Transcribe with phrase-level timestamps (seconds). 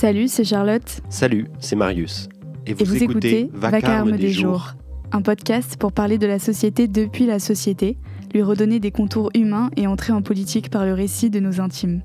[0.00, 1.02] Salut, c'est Charlotte.
[1.10, 2.30] Salut, c'est Marius.
[2.64, 4.72] Et vous, écoutez, Vacarme, des, jours.
[5.12, 7.98] un podcast pour parler de la société depuis la société,
[8.32, 12.00] lui redonner des contours humains et entrer en politique par le récit de nos intimes.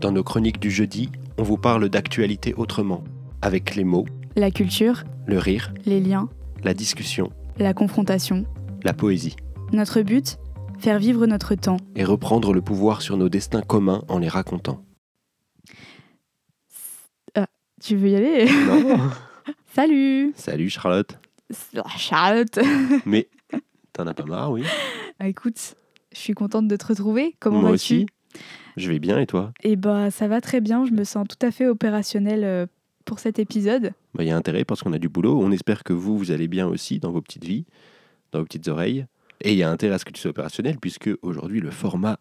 [0.00, 3.02] Dans nos chroniques du jeudi, on vous parle d'actualité autrement,
[3.42, 4.06] avec les mots,
[4.36, 6.28] la culture, le rire, les liens,
[6.62, 8.44] la discussion, la confrontation,
[8.84, 9.34] la poésie.
[9.72, 10.38] Notre but
[10.78, 11.76] Faire vivre notre temps.
[11.94, 14.82] Et reprendre le pouvoir sur nos destins communs en les racontant.
[17.80, 18.44] Tu veux y aller?
[18.66, 18.98] Non
[19.74, 21.18] Salut Salut Charlotte.
[21.96, 22.58] Charlotte
[23.06, 23.28] Mais
[23.94, 24.64] t'en as pas marre, oui
[25.18, 25.74] ah, Écoute,
[26.12, 27.34] je suis contente de te retrouver.
[27.40, 28.06] Comment Moi aussi.
[28.76, 29.52] Je vais bien et toi?
[29.62, 32.66] Eh bah ça va très bien, je me sens tout à fait opérationnelle euh,
[33.06, 33.92] pour cet épisode.
[34.14, 35.40] Bah, Il y a intérêt parce qu'on a du boulot.
[35.40, 37.64] On espère que vous, vous allez bien aussi dans vos petites vies,
[38.32, 39.06] dans vos petites oreilles.
[39.40, 42.18] Et il y a intérêt à ce que tu sois opérationnel puisque aujourd'hui le format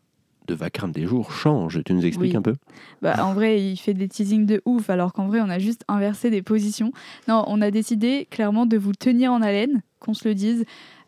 [0.50, 1.82] de Vacarme des jours change.
[1.86, 2.38] Tu nous expliques Oui.
[2.38, 2.56] un peu?
[3.02, 5.84] Bah, en vrai, il fait des teasings de ouf, alors qu'en vrai, on a juste
[5.88, 6.92] inversé des positions.
[7.28, 10.66] Non, on a décidé clairement de vous tenir en haleine, qu'on se le dise.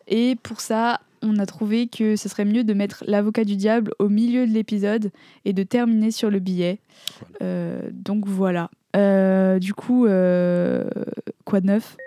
[0.08, 3.94] Et pour ça, on a trouvé que ce serait mieux de mettre l'avocat du diable
[4.00, 5.12] au milieu de l'épisode
[5.46, 6.80] et de terminer sur le billet.
[7.42, 8.70] Euh, donc voilà.
[8.96, 10.88] Euh, du coup, euh,
[11.46, 11.98] quoi de neuf?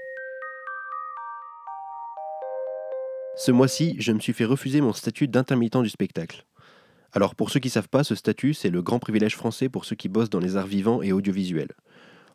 [3.36, 6.44] Ce mois-ci, je me suis fait refuser mon statut d'intermittent du spectacle.
[7.14, 9.94] Alors pour ceux qui savent pas, ce statut, c'est le grand privilège français pour ceux
[9.94, 11.72] qui bossent dans les arts vivants et audiovisuels.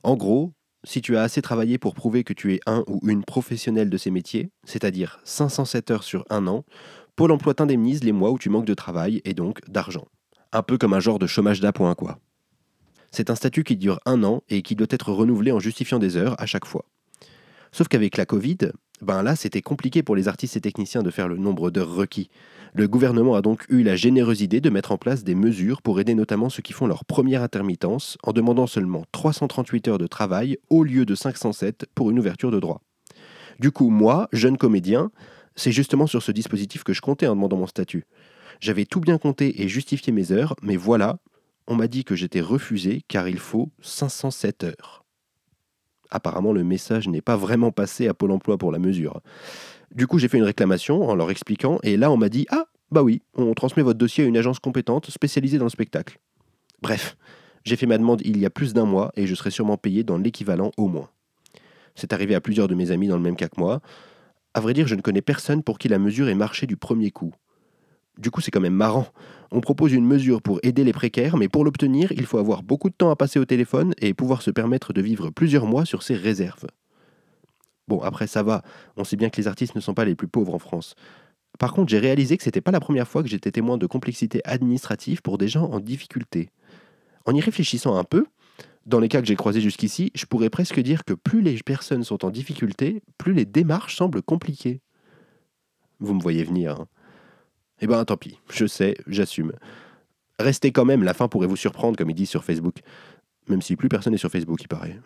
[0.03, 0.53] En gros,
[0.85, 3.97] si tu as assez travaillé pour prouver que tu es un ou une professionnelle de
[3.97, 6.63] ces métiers, c'est-à-dire 507 heures sur un an,
[7.17, 10.07] Pôle emploi t'indemnise les mois où tu manques de travail et donc d'argent.
[10.53, 12.17] Un peu comme un genre de chômage d'appoint, quoi.
[13.11, 16.15] C'est un statut qui dure un an et qui doit être renouvelé en justifiant des
[16.15, 16.85] heures à chaque fois.
[17.71, 18.57] Sauf qu'avec la Covid,
[19.01, 22.29] ben là, c'était compliqué pour les artistes et techniciens de faire le nombre d'heures requis.
[22.73, 25.99] Le gouvernement a donc eu la généreuse idée de mettre en place des mesures pour
[25.99, 30.57] aider notamment ceux qui font leur première intermittence en demandant seulement 338 heures de travail
[30.69, 32.81] au lieu de 507 pour une ouverture de droit.
[33.59, 35.11] Du coup, moi, jeune comédien,
[35.55, 38.05] c'est justement sur ce dispositif que je comptais en demandant mon statut.
[38.59, 41.19] J'avais tout bien compté et justifié mes heures, mais voilà,
[41.67, 45.05] on m'a dit que j'étais refusé car il faut 507 heures.
[46.11, 49.21] Apparemment, le message n'est pas vraiment passé à Pôle emploi pour la mesure.
[49.93, 52.65] Du coup, j'ai fait une réclamation en leur expliquant, et là, on m'a dit Ah,
[52.91, 56.19] bah oui, on transmet votre dossier à une agence compétente spécialisée dans le spectacle.
[56.81, 57.17] Bref,
[57.63, 60.03] j'ai fait ma demande il y a plus d'un mois, et je serai sûrement payé
[60.03, 61.09] dans l'équivalent au moins.
[61.95, 63.81] C'est arrivé à plusieurs de mes amis dans le même cas que moi.
[64.53, 67.11] À vrai dire, je ne connais personne pour qui la mesure ait marché du premier
[67.11, 67.33] coup.
[68.17, 69.07] Du coup, c'est quand même marrant.
[69.51, 72.89] On propose une mesure pour aider les précaires, mais pour l'obtenir, il faut avoir beaucoup
[72.89, 76.03] de temps à passer au téléphone et pouvoir se permettre de vivre plusieurs mois sur
[76.03, 76.67] ses réserves.
[77.87, 78.61] Bon, après, ça va.
[78.97, 80.93] On sait bien que les artistes ne sont pas les plus pauvres en France.
[81.57, 84.41] Par contre, j'ai réalisé que c'était pas la première fois que j'étais témoin de complexité
[84.45, 86.49] administrative pour des gens en difficulté.
[87.25, 88.25] En y réfléchissant un peu,
[88.85, 92.03] dans les cas que j'ai croisés jusqu'ici, je pourrais presque dire que plus les personnes
[92.03, 94.81] sont en difficulté, plus les démarches semblent compliquées.
[95.99, 96.79] Vous me voyez venir.
[96.79, 96.87] Hein.
[97.81, 99.53] Eh ben tant pis, je sais, j'assume.
[100.39, 102.77] Restez quand même, la fin pourrait vous surprendre, comme ils disent sur Facebook.
[103.47, 104.99] Même si plus personne n'est sur Facebook, il paraît.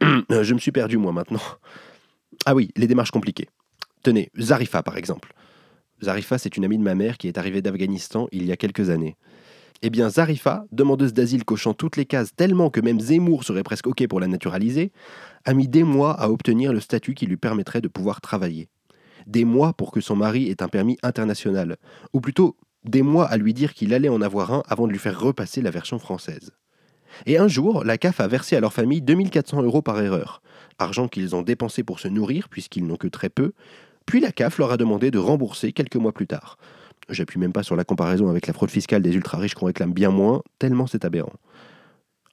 [0.02, 1.40] je me suis perdu, moi, maintenant.
[2.44, 3.48] Ah oui, les démarches compliquées.
[4.02, 5.32] Tenez, Zarifa, par exemple.
[6.02, 8.90] Zarifa, c'est une amie de ma mère qui est arrivée d'Afghanistan il y a quelques
[8.90, 9.16] années.
[9.82, 13.88] Eh bien, Zarifa, demandeuse d'asile cochant toutes les cases tellement que même Zemmour serait presque
[13.88, 14.92] OK pour la naturaliser,
[15.44, 18.68] a mis des mois à obtenir le statut qui lui permettrait de pouvoir travailler.
[19.26, 21.76] Des mois pour que son mari ait un permis international.
[22.12, 24.98] Ou plutôt, des mois à lui dire qu'il allait en avoir un avant de lui
[24.98, 26.52] faire repasser la version française.
[27.26, 30.42] Et un jour, la CAF a versé à leur famille 2400 euros par erreur,
[30.78, 33.52] argent qu'ils ont dépensé pour se nourrir puisqu'ils n'ont que très peu,
[34.06, 36.56] puis la CAF leur a demandé de rembourser quelques mois plus tard.
[37.08, 40.10] J'appuie même pas sur la comparaison avec la fraude fiscale des ultra-riches qu'on réclame bien
[40.10, 41.34] moins, tellement c'est aberrant.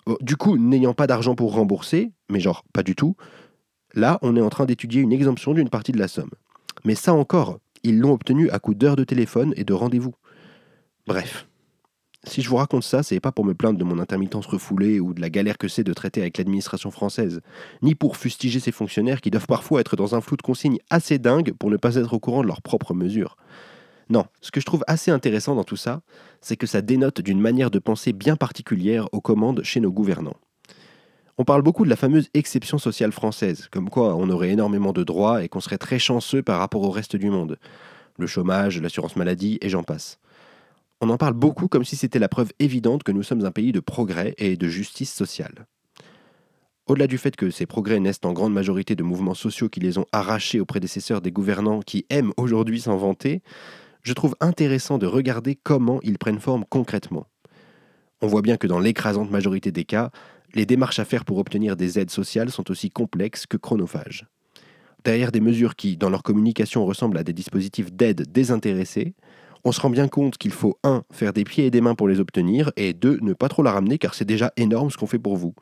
[0.05, 3.16] Oh, Du coup, n'ayant pas d'argent pour rembourser, mais genre pas du tout,
[3.94, 6.31] là on est en train d'étudier une exemption d'une partie de la somme.
[6.85, 10.16] Mais ça encore, ils l'ont obtenu à coup d'heures de téléphone et de rendez-vous.
[11.08, 11.47] Bref.
[12.26, 15.14] Si je vous raconte ça, c'est pas pour me plaindre de mon intermittence refoulée ou
[15.14, 17.40] de la galère que c'est de traiter avec l'administration française,
[17.81, 21.17] ni pour fustiger ces fonctionnaires qui doivent parfois être dans un flou de consignes assez
[21.17, 23.37] dingue pour ne pas être au courant de leurs propres mesures.
[24.09, 26.02] Non, ce que je trouve assez intéressant dans tout ça,
[26.41, 30.37] c'est que ça dénote d'une manière de penser bien particulière aux commandes chez nos gouvernants.
[31.41, 35.06] On parle beaucoup de la fameuse exception sociale française, comme quoi on aurait énormément de
[35.06, 37.58] droits et qu'on serait très chanceux par rapport au reste du monde.
[38.18, 40.20] Le chômage, l'assurance maladie et j'en passe.
[41.00, 43.72] On en parle beaucoup comme si c'était la preuve évidente que nous sommes un pays
[43.72, 45.66] de progrès et de justice sociale.
[46.88, 49.97] Au-delà du fait que ces progrès naissent en grande majorité de mouvements sociaux qui les
[49.97, 53.44] ont arrachés aux prédécesseurs des gouvernants qui aiment aujourd'hui s'en vanter,
[54.03, 57.28] je trouve intéressant de regarder comment ils prennent forme concrètement.
[58.22, 60.12] On voit bien que dans l'écrasante majorité des cas,
[60.55, 64.25] Les démarches à faire pour obtenir des aides sociales sont aussi complexes que chronophages.
[65.03, 69.13] Derrière des mesures qui, dans leur communication, ressemblent à des dispositifs d'aide désintéressés,
[69.63, 71.03] on se rend bien compte qu'il faut 1.
[71.11, 73.19] faire des pieds et des mains pour les obtenir, et 2.
[73.22, 75.53] ne pas trop la ramener car c'est déjà énorme ce qu'on fait pour vous.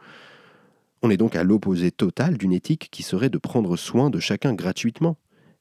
[1.02, 4.54] On est donc à l'opposé total d'une éthique qui serait de prendre soin de chacun
[4.54, 5.18] gratuitement.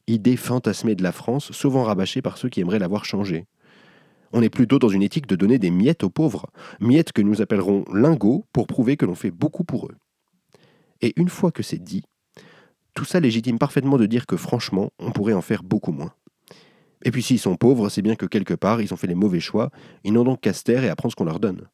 [0.06, 3.46] Idée fantasmée de la France, souvent rabâchée par ceux qui aimeraient l'avoir changée.
[4.32, 6.46] On est plutôt dans une éthique de donner des miettes aux pauvres,
[6.80, 9.96] miettes que nous appellerons lingots pour prouver que l'on fait beaucoup pour eux.
[11.00, 12.04] Et une fois que c'est dit,
[12.94, 16.12] tout ça légitime parfaitement de dire que franchement, on pourrait en faire beaucoup moins.
[17.04, 19.40] Et puis s'ils sont pauvres, c'est bien que quelque part, ils ont fait les mauvais
[19.40, 19.70] choix,
[20.02, 21.68] ils n'ont donc qu'à se taire et à prendre ce qu'on leur donne.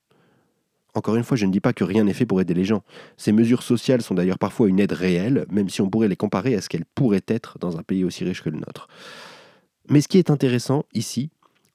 [0.95, 2.83] Encore une fois, je ne dis pas que rien n'est fait pour aider les gens.
[3.17, 6.55] Ces mesures sociales sont d'ailleurs parfois une aide réelle, même si on pourrait les comparer
[6.55, 8.89] à ce qu'elles pourraient être dans un pays aussi riche que le nôtre.
[9.89, 11.31] Mais ce qui est intéressant ici,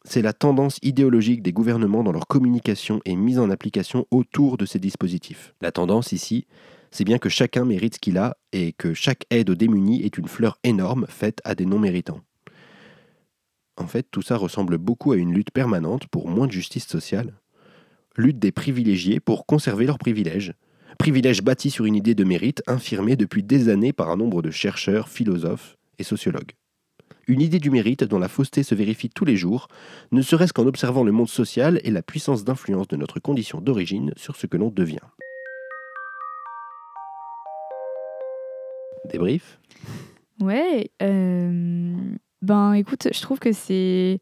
[0.07, 4.65] c'est la tendance idéologique des gouvernements dans leur communication et mise en application autour de
[4.65, 5.53] ces dispositifs.
[5.61, 6.47] La tendance ici,
[6.91, 10.17] c'est bien que chacun mérite ce qu'il a et que chaque aide aux démunis est
[10.17, 12.21] une fleur énorme faite à des non-méritants.
[13.75, 17.33] En fait, tout ça ressemble beaucoup à une lutte permanente pour moins de justice sociale.
[18.15, 20.53] Lutte des privilégiés pour conserver leurs privilèges.
[20.97, 24.51] Privilèges bâtis sur une idée de mérite infirmée depuis des années par un nombre de
[24.51, 26.53] chercheurs, philosophes et sociologues.
[27.29, 29.67] Une idée du mérite dont la fausseté se vérifie tous les jours,
[30.13, 34.13] ne serait-ce qu'en observant le monde social et la puissance d'influence de notre condition d'origine
[34.15, 34.99] sur ce que l'on devient.
[39.11, 39.59] Débrief
[40.39, 41.95] Ouais, euh,
[42.41, 44.21] ben écoute, je trouve que c'est.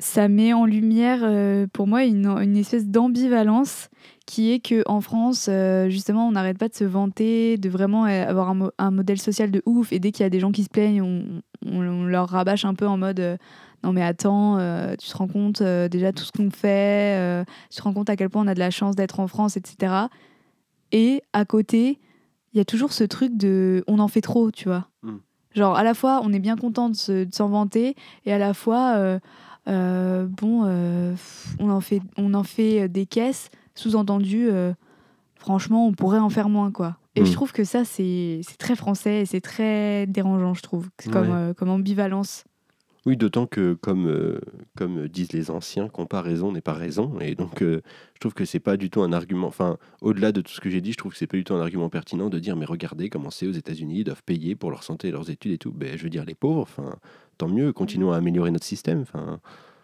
[0.00, 3.88] Ça met en lumière euh, pour moi une, une espèce d'ambivalence
[4.26, 8.04] qui est que en France, euh, justement, on n'arrête pas de se vanter, de vraiment
[8.04, 9.92] avoir un, mo- un modèle social de ouf.
[9.92, 11.24] Et dès qu'il y a des gens qui se plaignent, on,
[11.66, 13.36] on- on leur rabâche un peu en mode euh,
[13.84, 17.44] non mais attends, euh, tu te rends compte euh, déjà tout ce qu'on fait, euh,
[17.70, 19.56] tu te rends compte à quel point on a de la chance d'être en France,
[19.56, 19.92] etc.
[20.92, 21.98] Et à côté,
[22.52, 24.88] il y a toujours ce truc de on en fait trop, tu vois.
[25.02, 25.16] Mm.
[25.54, 27.94] Genre à la fois on est bien content de se- de s'en vanter
[28.26, 29.18] et à la fois euh, euh,
[29.68, 31.14] bon euh,
[31.58, 34.72] on en fait on en fait des caisses sous-entendu euh,
[35.36, 36.96] franchement on pourrait en faire moins quoi.
[37.16, 41.10] Et je trouve que ça c'est très français et c'est très dérangeant je trouve C'est
[41.10, 41.34] comme Ouais.
[41.34, 42.44] euh, comme ambivalence.
[43.08, 44.38] Oui, d'autant que, comme, euh,
[44.76, 47.18] comme disent les anciens, comparaison n'est pas raison.
[47.20, 47.80] Et donc, euh,
[48.12, 49.46] je trouve que c'est pas du tout un argument.
[49.46, 51.54] Enfin, au-delà de tout ce que j'ai dit, je trouve que c'est pas du tout
[51.54, 54.70] un argument pertinent de dire mais regardez comment c'est aux États-Unis, ils doivent payer pour
[54.70, 55.72] leur santé et leurs études et tout.
[55.72, 56.96] Ben, je veux dire, les pauvres, enfin,
[57.38, 59.00] tant mieux, continuons à améliorer notre système.
[59.00, 59.40] Enfin,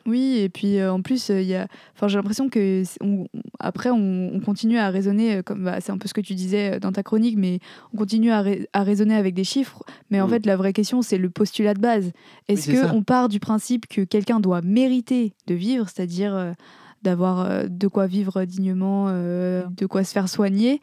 [0.06, 1.66] Oui, et puis euh, en plus, euh, il y a...
[1.94, 3.26] enfin, j'ai l'impression que on-
[3.58, 6.34] après, on, on continue à raisonner, euh, comme bah, c'est un peu ce que tu
[6.34, 7.58] disais dans ta chronique, mais
[7.94, 9.82] on continue à, rai- à raisonner avec des chiffres.
[10.10, 10.30] Mais en Mm.
[10.30, 12.12] fait, la vraie question, c'est le postulat de base.
[12.48, 12.88] Est-ce ça.
[12.88, 16.52] qu'on part du principe que quelqu'un doit mériter de vivre, c'est-à-dire euh,
[17.02, 20.80] d'avoir de quoi vivre dignement, de quoi se faire soigner,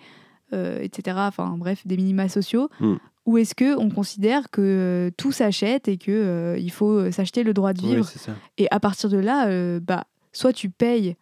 [0.54, 1.18] euh, etc.
[1.28, 2.70] Enfin bref, des minima sociaux.
[2.80, 2.96] Mm.
[3.26, 7.12] Ou est-ce que on considère que euh, tout s'achète et que euh, il faut euh,
[7.12, 8.10] s'acheter le droit de vivre
[8.58, 11.16] et à partir de là, bah, soit tu payes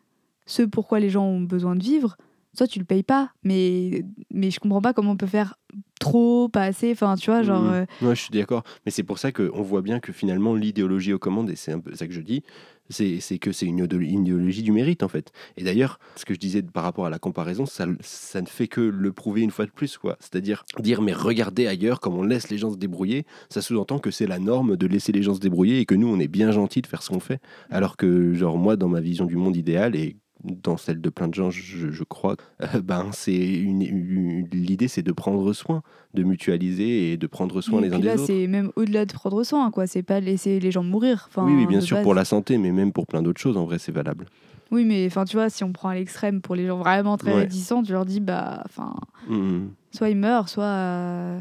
[0.45, 2.17] ce pourquoi les gens ont besoin de vivre,
[2.59, 3.31] soit tu le payes pas.
[3.43, 5.55] Mais, mais je comprends pas comment on peut faire
[5.99, 6.91] trop, pas assez.
[6.91, 7.63] Enfin, tu vois, genre.
[7.63, 7.73] Mhm.
[7.73, 8.63] euh, Ouais, je suis d'accord.
[8.85, 11.79] Mais c'est pour ça qu'on voit bien que finalement, l'idéologie aux commandes, et c'est un
[11.79, 12.43] peu ça que je dis,
[12.89, 15.31] c'est que c'est une idéologie du mérite, en fait.
[15.57, 18.67] Et d'ailleurs, ce que je disais par rapport à la comparaison, ça, ça ne fait
[18.67, 20.17] que le prouver une fois de plus, quoi.
[20.19, 24.11] C'est-à-dire dire, mais regardez ailleurs, comme on laisse les gens se débrouiller, ça sous-entend que
[24.11, 26.51] c'est la norme de laisser les gens se débrouiller et que nous, on est bien
[26.51, 27.39] gentil de faire ce qu'on fait.
[27.69, 31.27] Alors que, genre, moi, dans ma vision du monde idéal, et dans celle de plein
[31.27, 35.81] de gens, je, je crois, euh, ben, c'est une, une- l'idée, c'est de prendre soin,
[36.13, 38.25] de mutualiser et de prendre soin les uns des là, autres.
[38.25, 39.85] c'est même au-delà de prendre soin, quoi.
[39.87, 41.25] C'est pas laisser les gens mourir.
[41.29, 42.03] Enfin, oui, oui, bien sûr, base.
[42.03, 44.25] pour la santé, mais même pour plein d'autres choses, en vrai, c'est valable.
[44.71, 47.33] Oui, mais enfin, tu vois, si on prend à l'extrême pour les gens vraiment très
[47.33, 47.39] Ouais.
[47.41, 48.93] réticents, tu leur dis, bah, enfin,
[49.27, 49.71] Mhm.
[49.91, 51.39] soit ils meurent, soit, euh,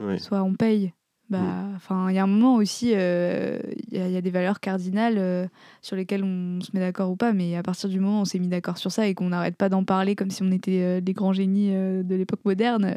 [0.00, 0.18] Ouais.
[0.18, 0.92] soit on paye.
[1.30, 1.74] Bah, Mm.
[1.76, 3.58] enfin, il y a un moment aussi, euh,
[3.90, 5.46] il y, a- il y a des valeurs cardinales euh,
[5.82, 8.24] sur lesquelles on se met d'accord ou pas, mais à partir du moment où on
[8.24, 10.80] s'est mis d'accord sur ça et qu'on n'arrête pas d'en parler comme si on était
[10.82, 12.96] euh, des grands génies de l'époque moderne,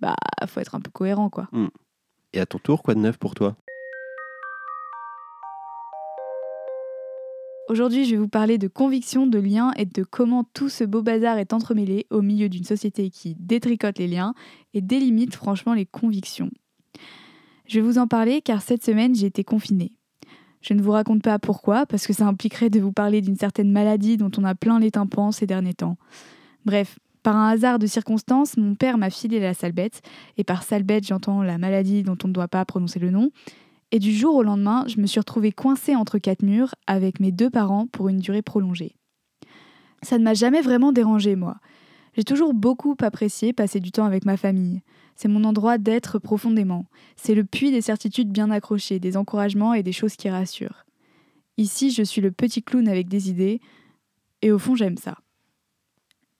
[0.00, 0.14] bah,
[0.46, 1.48] faut être un peu cohérent, quoi.
[2.32, 3.56] Et à ton tour, quoi de neuf pour toi?
[7.70, 11.02] Aujourd'hui, je vais vous parler de conviction, de liens et de comment tout ce beau
[11.02, 14.34] bazar est entremêlé au milieu d'une société qui détricote les liens
[14.74, 16.50] et délimite franchement les convictions.
[17.66, 19.92] Je vais vous en parler car cette semaine, j'ai été confinée.
[20.60, 23.70] Je ne vous raconte pas pourquoi, parce que ça impliquerait de vous parler d'une certaine
[23.70, 25.98] maladie dont on a plein les tympans ces derniers temps.
[26.64, 30.00] Bref, par un hasard de circonstances, mon père m'a filé la sale bête,
[30.36, 33.30] et par sale bête, j'entends la maladie dont on ne doit pas prononcer le nom,
[33.90, 37.30] et du jour au lendemain, je me suis retrouvée coincée entre quatre murs avec mes
[37.30, 38.96] deux parents pour une durée prolongée.
[40.02, 41.56] Ça ne m'a jamais vraiment dérangée, moi.
[42.16, 44.82] J'ai toujours beaucoup apprécié passer du temps avec ma famille.
[45.16, 46.86] C'est mon endroit d'être profondément.
[47.16, 50.84] C'est le puits des certitudes bien accrochées, des encouragements et des choses qui rassurent.
[51.56, 53.60] Ici, je suis le petit clown avec des idées,
[54.42, 55.18] et au fond, j'aime ça.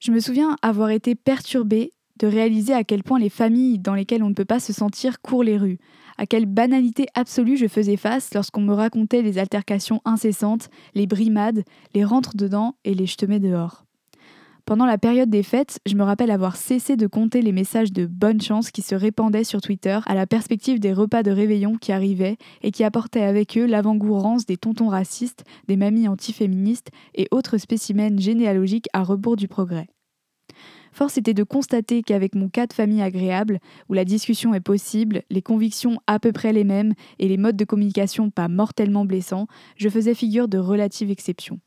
[0.01, 4.23] Je me souviens avoir été perturbée de réaliser à quel point les familles dans lesquelles
[4.23, 5.79] on ne peut pas se sentir courent les rues,
[6.17, 11.65] à quelle banalité absolue je faisais face lorsqu'on me racontait les altercations incessantes, les brimades,
[11.95, 13.85] les rentres dedans et les je te mets dehors.
[14.67, 18.07] Pendant la période des fêtes, je me rappelle avoir cessé de compter les messages de
[18.07, 21.93] bonne chance qui se répandaient sur Twitter à la perspective des repas de réveillon qui
[21.93, 27.29] arrivaient et qui apportaient avec eux l'avant-goût rance des tontons racistes, des mamies antiféministes et
[27.31, 29.89] autres spécimens généalogiques à rebours du progrès.
[30.93, 33.59] Force était de constater qu'avec mon cas de famille agréable,
[33.91, 37.57] où la discussion est possible, les convictions à peu près les mêmes et les modes
[37.57, 41.61] de communication pas mortellement blessants, je faisais figure de relative exception.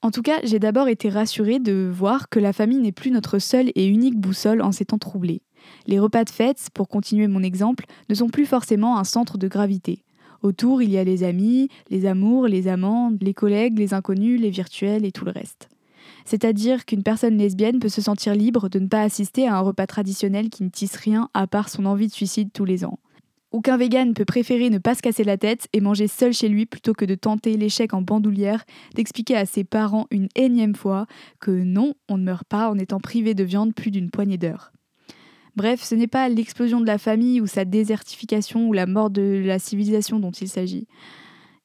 [0.00, 3.40] En tout cas, j'ai d'abord été rassurée de voir que la famille n'est plus notre
[3.40, 5.42] seule et unique boussole en ces temps troublés.
[5.86, 9.48] Les repas de fête, pour continuer mon exemple, ne sont plus forcément un centre de
[9.48, 10.04] gravité.
[10.42, 14.50] Autour, il y a les amis, les amours, les amants, les collègues, les inconnus, les
[14.50, 15.68] virtuels et tout le reste.
[16.24, 19.88] C'est-à-dire qu'une personne lesbienne peut se sentir libre de ne pas assister à un repas
[19.88, 23.00] traditionnel qui ne tisse rien à part son envie de suicide tous les ans.
[23.50, 26.66] Ou vegan peut préférer ne pas se casser la tête et manger seul chez lui
[26.66, 28.64] plutôt que de tenter l'échec en bandoulière
[28.94, 31.06] d'expliquer à ses parents une énième fois
[31.40, 34.72] que non, on ne meurt pas en étant privé de viande plus d'une poignée d'heures.
[35.56, 39.42] Bref, ce n'est pas l'explosion de la famille ou sa désertification ou la mort de
[39.44, 40.86] la civilisation dont il s'agit.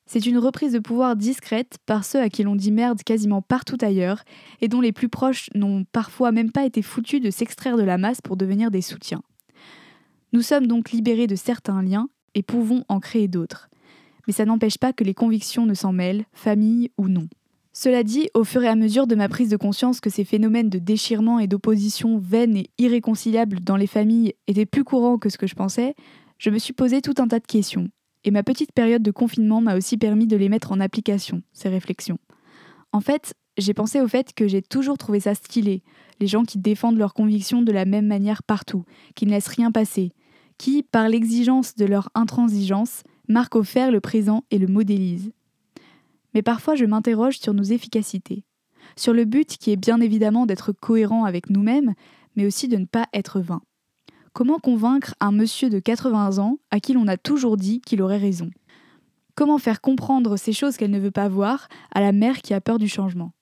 [0.06, 3.78] C'est une reprise de pouvoir discrète par ceux à qui l'on dit merde quasiment partout
[3.82, 4.24] ailleurs
[4.62, 7.98] et dont les plus proches n'ont parfois même pas été foutus de s'extraire de la
[7.98, 9.22] masse pour devenir des soutiens.
[10.34, 13.70] Nous sommes donc libérés de certains liens et pouvons en créer d'autres.
[14.28, 17.28] Mais ça n'empêche pas que les convictions ne s'en mêlent, famille ou non.
[17.72, 20.70] Cela dit, au fur et à mesure de ma prise de conscience que ces phénomènes
[20.70, 25.38] de déchirement et d'opposition vaines et irréconciliables dans les familles étaient plus courants que ce
[25.38, 25.96] que je pensais,
[26.38, 27.90] je me suis posé tout un tas de questions
[28.24, 31.70] et ma petite période de confinement m'a aussi permis de les mettre en application, ces
[31.70, 32.20] réflexions.
[32.92, 35.84] En fait, j'ai pensé au fait que j'ai toujours trouvé ça stylé,
[36.20, 38.86] les gens qui défendent leurs convictions de la même manière partout,
[39.16, 40.12] qui ne laissent rien passer,
[40.63, 45.34] qui, par l'exigence de leur intransigeance, marquent au fer le présent et le modélisent.
[46.34, 48.46] Mais parfois je m'interroge sur nos efficacités,
[48.96, 51.96] sur le but qui est bien évidemment d'être cohérent avec nous-mêmes,
[52.38, 53.62] mais aussi de ne pas être vain.
[54.32, 58.15] Comment convaincre un monsieur de 80 ans à qui l'on a toujours dit qu'il aurait
[58.15, 58.50] raison?
[59.36, 62.62] Comment faire comprendre ces choses qu'elle ne veut pas voir à la mère qui a
[62.62, 63.34] peur du changement?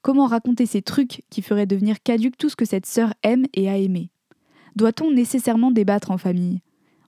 [0.00, 3.68] Comment raconter ces trucs qui feraient devenir caduque tout ce que cette sœur aime et
[3.68, 4.08] a aimé?
[4.76, 6.62] Doit-on nécessairement débattre en famille?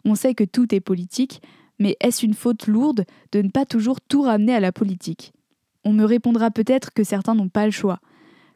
[0.05, 1.43] On sait que tout est politique,
[1.79, 5.33] mais est-ce une faute lourde de ne pas toujours tout ramener à la politique?
[5.85, 8.01] On me répondra peut-être que certains n'ont pas le choix,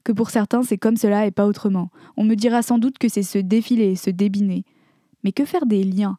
[0.05, 1.91] que pour certains c'est comme cela et pas autrement.
[2.17, 4.65] On me dira sans doute que c'est se défiler, se débiner.
[5.25, 6.19] Mais que faire des liens?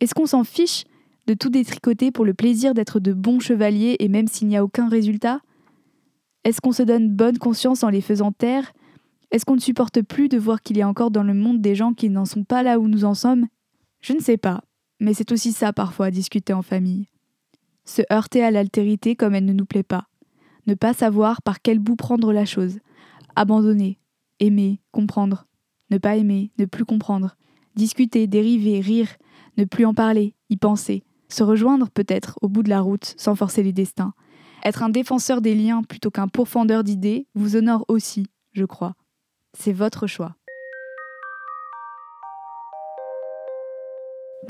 [0.00, 0.84] Est-ce qu'on s'en fiche
[1.26, 4.64] de tout détricoter pour le plaisir d'être de bons chevaliers et même s'il n'y a
[4.64, 5.40] aucun résultat?
[6.44, 8.72] Est-ce qu'on se donne bonne conscience en les faisant taire?
[9.30, 11.74] Est-ce qu'on ne supporte plus de voir qu'il y a encore dans le monde des
[11.74, 13.46] gens qui n'en sont pas là où nous en sommes?
[14.00, 14.62] Je ne sais pas,
[14.98, 17.08] mais c'est aussi ça parfois discuter en famille.
[17.84, 20.08] Se heurter à l'altérité comme elle ne nous plaît pas.
[20.66, 22.78] Ne pas savoir par quel bout prendre la chose.
[23.36, 23.98] Abandonner,
[24.38, 25.46] aimer, comprendre.
[25.90, 27.36] Ne pas aimer, ne plus comprendre
[27.74, 29.08] discuter, dériver, rire,
[29.56, 33.34] ne plus en parler, y penser, se rejoindre peut-être au bout de la route sans
[33.34, 34.12] forcer les destins.
[34.64, 38.94] Être un défenseur des liens plutôt qu'un pourfendeur d'idées vous honore aussi, je crois.
[39.54, 40.36] C'est votre choix.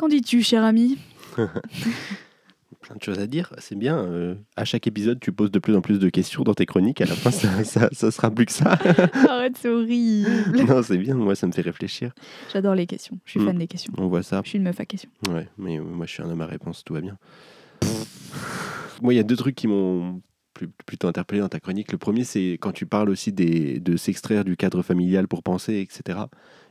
[0.00, 0.97] Qu'en dis-tu, cher ami?
[1.37, 3.52] Plein de choses à dire.
[3.59, 3.99] C'est bien.
[3.99, 7.02] Euh, à chaque épisode, tu poses de plus en plus de questions dans tes chroniques.
[7.02, 7.30] À la fin,
[7.64, 8.78] ça, ça, sera plus que ça.
[9.28, 10.57] Arrête, c'est horrible.
[10.66, 11.16] Non, c'est bien.
[11.16, 12.12] Moi, ça me fait réfléchir.
[12.50, 13.19] J'adore les questions.
[13.26, 13.59] Je suis fan mm.
[13.59, 13.92] des questions.
[13.99, 14.40] On voit ça.
[14.42, 15.11] Je suis une meuf à questions.
[15.28, 16.83] Ouais, mais euh, moi, je suis un homme à réponse.
[16.83, 17.19] Tout va bien.
[19.02, 20.23] moi, il y a deux trucs qui m'ont
[20.87, 21.92] plutôt interpellé dans ta chronique.
[21.92, 25.78] Le premier, c'est quand tu parles aussi des, de s'extraire du cadre familial pour penser,
[25.80, 26.21] etc.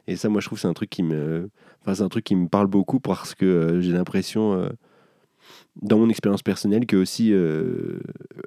[0.10, 0.74] Et ça, moi, je trouve c'est un
[1.04, 1.50] me,
[1.86, 4.70] c'est un truc qui me parle beaucoup parce que euh, j'ai l'impression,
[5.82, 8.00] dans mon expérience personnelle que aussi euh,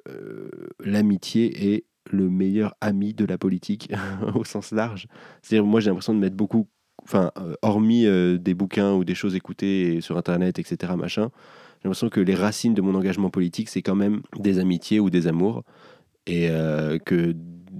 [0.09, 3.91] euh, l'amitié est le meilleur ami de la politique
[4.35, 5.07] au sens large.
[5.41, 6.67] C'est-à-dire moi j'ai l'impression de mettre beaucoup,
[7.03, 8.05] enfin euh, hormis
[8.39, 10.93] des bouquins ou des choses écoutées sur internet, etc.
[10.97, 11.31] Machin,
[11.79, 15.09] j'ai l'impression que les racines de mon engagement politique c'est quand même des amitiés ou
[15.09, 15.63] des amours
[16.25, 16.49] et
[17.05, 17.35] que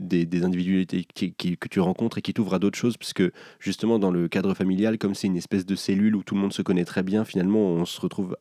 [0.07, 3.23] des, des individualités que tu rencontres et qui t'ouvrent à d'autres choses, puisque
[3.59, 6.53] justement dans le cadre familial, comme c'est une espèce de cellule où tout le monde
[6.53, 8.35] se connaît très bien, finalement on se retrouve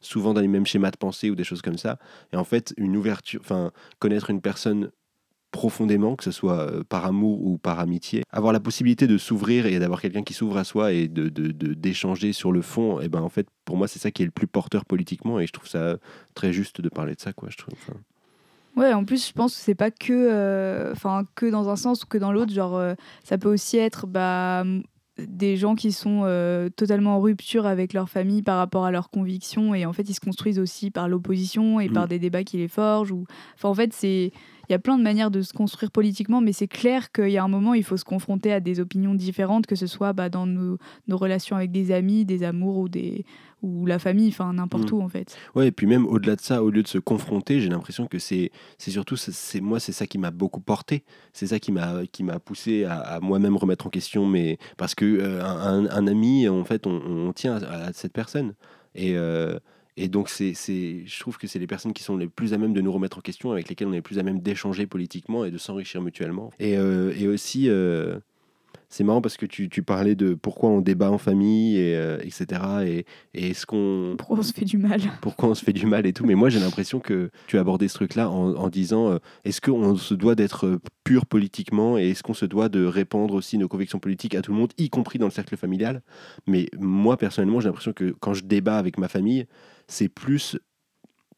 [0.00, 1.98] souvent dans les mêmes schémas de pensée ou des choses comme ça.
[2.32, 4.90] Et en fait, une ouverture, enfin, connaître une personne
[5.50, 9.64] profondément, que ce soit euh, par amour ou par amitié, avoir la possibilité de s'ouvrir
[9.66, 13.30] et d'avoir quelqu'un qui s'ouvre à soi et d'échanger sur le fond, et ben en
[13.30, 15.96] fait, pour moi, c'est ça qui est le plus porteur politiquement, et je trouve ça
[16.34, 17.48] très juste de parler de ça, quoi.
[17.50, 17.74] Je trouve.
[18.76, 22.04] Ouais, en plus, je pense que c'est pas que, euh, enfin, que dans un sens
[22.04, 22.52] ou que dans l'autre.
[22.52, 24.64] Genre, euh, ça peut aussi être bah,
[25.18, 29.08] des gens qui sont euh, totalement en rupture avec leur famille par rapport à leurs
[29.08, 32.08] convictions et en fait, ils se construisent aussi par l'opposition et par mm.
[32.08, 33.12] des débats qui les forgent.
[33.12, 33.24] Ou...
[33.54, 34.30] Enfin, en fait, c'est
[34.68, 37.38] il y a plein de manières de se construire politiquement, mais c'est clair qu'il y
[37.38, 40.28] a un moment, il faut se confronter à des opinions différentes, que ce soit bah,
[40.28, 43.24] dans nos, nos, relations avec des amis, des amours ou, des,
[43.62, 44.94] ou la famille, enfin n'importe mm.
[44.94, 45.36] où en fait.
[45.54, 48.18] Ouais, et puis même au-delà de ça, au lieu de se confronter, j'ai l'impression que
[48.18, 51.04] c'est surtout, c'est moi, c'est ça qui m'a beaucoup porté.
[51.32, 55.44] C'est ça qui m'a poussé à, à moi-même remettre en question, mais parce que euh,
[55.44, 58.54] un, un, ami, en fait, on, on tient à, cette personne.
[58.94, 59.16] Et.
[59.16, 59.58] Euh,
[59.96, 62.74] et donc, c'est, je trouve que c'est les personnes qui sont les plus à même
[62.74, 65.44] de nous remettre en question, avec lesquelles on est les plus à même d'échanger politiquement
[65.44, 66.50] et de s'enrichir mutuellement.
[66.58, 68.18] Et, euh, et aussi, euh,
[68.90, 72.18] c'est marrant parce que tu, tu, parlais de pourquoi on débat en famille, et, euh,
[72.20, 72.60] etc.
[72.84, 74.16] Et, et est-ce qu'on...
[74.18, 75.00] Pourquoi on se fait du mal?
[75.22, 76.26] Pourquoi on se fait du mal et tout?
[76.26, 79.96] Mais moi, j'ai l'impression que tu as abordé ce truc-là en, en disant, est-ce qu'on
[79.96, 83.98] se doit d'être pur politiquement et est-ce qu'on se doit de répandre aussi nos convictions
[83.98, 86.02] politiques à tout le monde, y compris dans le cercle familial?
[86.46, 89.46] Mais moi, personnellement, j'ai l'impression que quand je débat avec ma famille,
[89.88, 90.58] c'est plus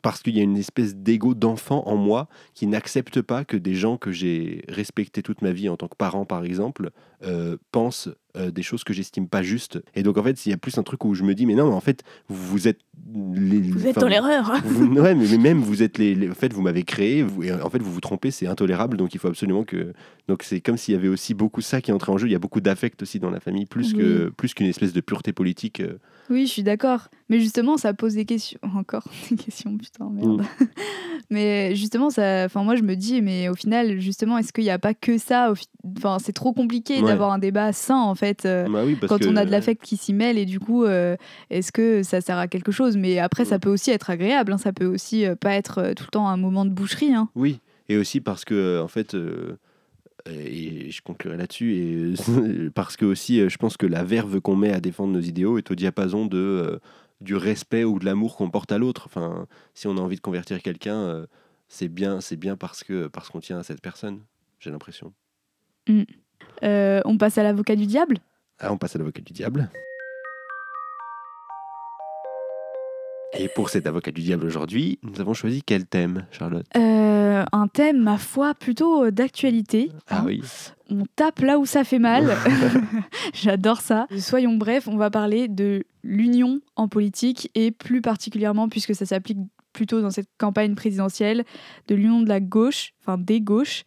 [0.02, 3.75] parce qu'il y a une espèce d'ego d'enfant en moi qui n'accepte pas que des
[3.75, 6.90] gens que j'ai respectés toute ma vie en tant que parent, par exemple,
[7.25, 9.80] euh, pensent euh, des choses que j'estime pas justes.
[9.95, 11.54] Et donc, en fait, il y a plus un truc où je me dis, mais
[11.54, 12.80] non, mais en fait, vous êtes.
[13.14, 14.52] Les, vous êtes dans l'erreur.
[14.97, 16.30] ouais, mais, même vous êtes les.
[16.30, 19.14] en fait, vous m'avez créé, vous, et en fait, vous vous trompez, c'est intolérable, donc
[19.14, 19.92] il faut absolument que.
[20.28, 22.28] Donc, c'est comme s'il y avait aussi beaucoup ça qui est entré en jeu.
[22.28, 25.00] Il y a beaucoup d'affect aussi dans la famille, plus que plus qu'une espèce de
[25.00, 25.80] pureté politique.
[25.80, 25.99] Euh,
[26.30, 27.09] oui, je suis d'accord.
[27.28, 28.59] Mais justement, ça pose des questions.
[28.76, 30.42] Encore des questions, putain, merde.
[30.42, 30.64] Mm.
[31.30, 32.45] mais justement, ça...
[32.45, 35.18] enfin, moi, je me dis, mais au final, justement, est-ce qu'il n'y a pas que
[35.18, 35.52] ça
[35.97, 39.45] enfin, C'est trop compliqué d'avoir un débat sain, en fait, euh, bah quand on a
[39.45, 40.38] de l'affect qui s'y mêle.
[40.38, 41.17] Et du coup, euh,
[41.51, 42.97] est-ce que ça sert à quelque chose?
[42.97, 43.61] Mais après, ça mm.
[43.61, 44.53] peut aussi être agréable.
[44.53, 44.59] Hein.
[44.59, 47.14] Ça peut aussi euh, pas être tout le temps un moment de boucherie.
[47.14, 47.29] Hein.
[47.35, 47.61] Oui.
[47.88, 49.17] Et aussi parce que, en fait
[50.31, 54.73] et je conclurai là-dessus, et parce que aussi, je pense que la verve qu'on met
[54.73, 56.79] à défendre nos idéaux est au diapason de, euh,
[57.21, 59.05] du respect ou de l'amour qu'on porte à l'autre.
[59.07, 61.27] Enfin, si on a envie de convertir quelqu'un, euh,
[61.69, 64.21] c'est bien, c'est bien parce que parce qu'on tient à cette personne.
[64.59, 65.12] J'ai l'impression.
[65.88, 66.03] Mm.
[66.62, 68.18] On passe à l'avocat du diable.
[68.61, 69.70] Ah, on passe à l'avocat du diable.
[73.37, 76.66] Et pour cet avocat du diable aujourd'hui, nous avons choisi quel thème, Charlotte?
[76.77, 79.92] Euh, Un thème, ma foi, plutôt euh, d'actualité.
[80.09, 80.22] Ah hein.
[80.27, 80.42] oui.
[80.88, 82.35] On tape là où ça fait mal.
[83.35, 84.07] J'adore ça.
[84.18, 89.38] Soyons brefs, on va parler de l'union en politique et plus particulièrement, puisque ça s'applique
[89.74, 91.44] plutôt dans cette campagne présidentielle,
[91.87, 93.85] de l'union de la gauche, enfin des gauches.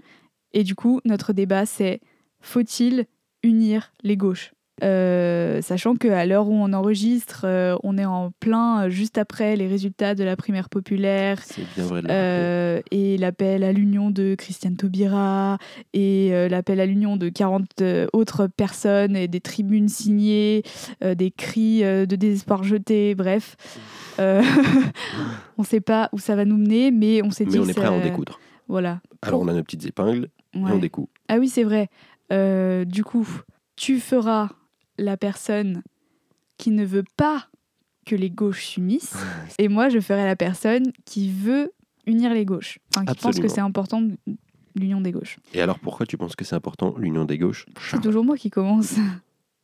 [0.53, 1.99] Et du coup, notre débat, c'est
[2.41, 3.05] faut-il
[3.43, 4.51] unir les gauches?
[4.83, 9.55] Euh, sachant qu'à l'heure où on enregistre, euh, on est en plein euh, juste après
[9.55, 11.39] les résultats de la primaire populaire
[11.77, 15.59] et l'appel à l'union de Christiane Taubira
[15.93, 20.63] et l'appel à l'union de 40 autres personnes et des tribunes signées,
[21.01, 23.55] des cris de désespoir jetés, bref.
[24.19, 24.41] on
[25.59, 27.57] ne sait pas où ça va nous mener, mais on s'est dit.
[27.57, 28.39] Mais on est prêt à en découdre.
[28.67, 29.01] Voilà.
[29.21, 31.07] Alors on a nos petites épingles et on découd.
[31.27, 31.89] Ah oui, c'est vrai.
[32.85, 33.27] Du coup,
[33.75, 34.49] tu feras
[34.97, 35.83] la personne
[36.57, 37.47] qui ne veut pas
[38.05, 39.17] que les gauches s'unissent,
[39.57, 41.71] et moi je ferai la personne qui veut
[42.07, 44.01] unir les gauches, enfin, qui pense que c'est important
[44.75, 45.37] l'union des gauches.
[45.53, 47.65] Et alors pourquoi tu penses que c'est important l'union des gauches?
[47.89, 48.95] C'est toujours moi qui commence.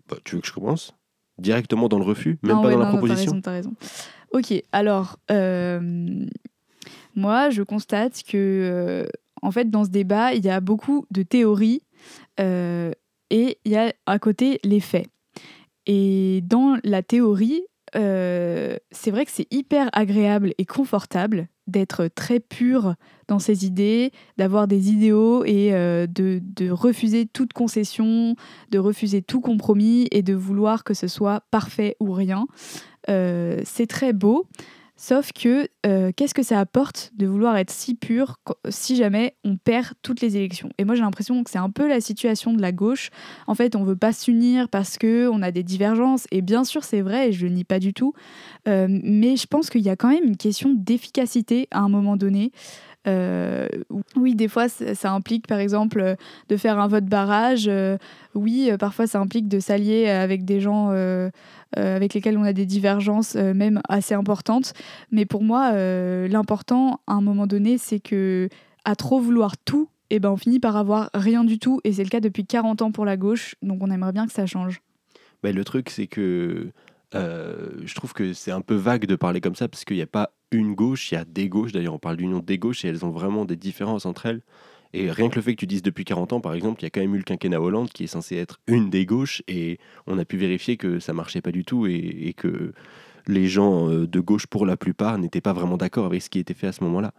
[0.10, 0.94] Bah, tu veux que je commence?
[1.38, 3.82] Directement dans le refus Même pas dans la proposition Non, t'as raison, as
[4.40, 4.54] raison.
[4.56, 6.26] Ok, alors, euh,
[7.16, 9.06] moi je constate que, euh,
[9.42, 11.82] en fait, dans ce débat, il y a beaucoup de théories
[12.40, 12.92] euh,
[13.30, 15.08] et il y a à côté les faits.
[15.86, 17.62] Et dans la théorie,
[17.96, 22.96] euh, c'est vrai que c'est hyper agréable et confortable d'être très pur
[23.28, 28.36] dans ses idées, d'avoir des idéaux et euh, de, refuser toute concession,
[28.72, 32.48] de refuser tout compromis et de vouloir que ce soit parfait ou rien.
[33.08, 34.48] C'est très beau.
[35.00, 39.56] Sauf que euh, qu'est-ce que ça apporte de vouloir être si pur si jamais on
[39.56, 40.70] perd toutes les élections?
[40.80, 43.12] Et moi j'ai l'impression que c'est un peu la situation de la gauche.
[43.46, 46.26] En fait, on veut pas s'unir parce que on a des divergences.
[46.32, 48.14] Et bien sûr c'est vrai, et je le nie pas du tout.
[48.68, 52.18] Euh, mais je pense qu'il y a quand même une question d'efficacité à un moment
[52.18, 52.52] donné.
[53.08, 53.68] Euh,
[54.16, 56.16] oui, des fois, ça, implique, par exemple,
[56.50, 57.68] de faire un vote barrage.
[57.68, 57.98] Euh,
[58.36, 60.90] oui, euh, parfois, ça implique de s'allier avec des gens
[61.76, 64.74] avec lesquels on a des divergences, même assez importantes.
[65.12, 65.74] Mais pour moi,
[66.28, 68.50] l'important, à un moment donné, c'est que
[68.86, 71.82] à trop vouloir tout, et ben on finit par avoir rien du tout.
[71.84, 74.32] Et c'est le cas depuis 40 ans pour la gauche, donc on aimerait bien que
[74.32, 74.82] ça change.
[75.44, 76.72] Ben, le truc, c'est que
[77.16, 80.04] euh, je trouve que c'est un peu vague de parler comme ça, parce qu'il n'y
[80.04, 81.72] a pas une gauche, il y a des gauches.
[81.72, 84.42] D'ailleurs, on parle d'union des gauches et elles ont vraiment des différences entre elles.
[84.94, 86.88] Et rien que le fait que tu dises depuis 40 ans, par exemple, il y
[86.88, 89.80] a quand même eu le quinquennat Hollande qui est censé être une des gauches et
[90.08, 92.74] on a pu vérifier que ça marchait pas du tout et, que
[93.28, 96.40] les gens euh, de gauche, pour la plupart, n'étaient pas vraiment d'accord avec ce qui
[96.40, 97.14] était fait à ce moment-là.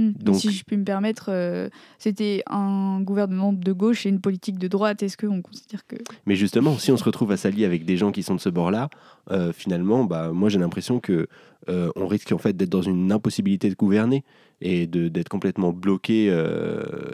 [0.00, 0.12] Mm.
[0.22, 4.58] Donc- Si je puis me permettre, euh, c'était un gouvernement de gauche et une politique
[4.58, 5.02] de droite.
[5.02, 5.96] Est-ce qu'on considère que...
[6.26, 8.48] Mais justement, si on se retrouve à s'allier avec des gens qui sont de ce
[8.48, 8.88] bord-là,
[9.30, 11.26] euh, finalement, bah, moi j'ai l'impression que
[11.68, 14.24] euh, on risque en fait d'être dans une impossibilité de gouverner
[14.62, 16.26] et d'être complètement bloqué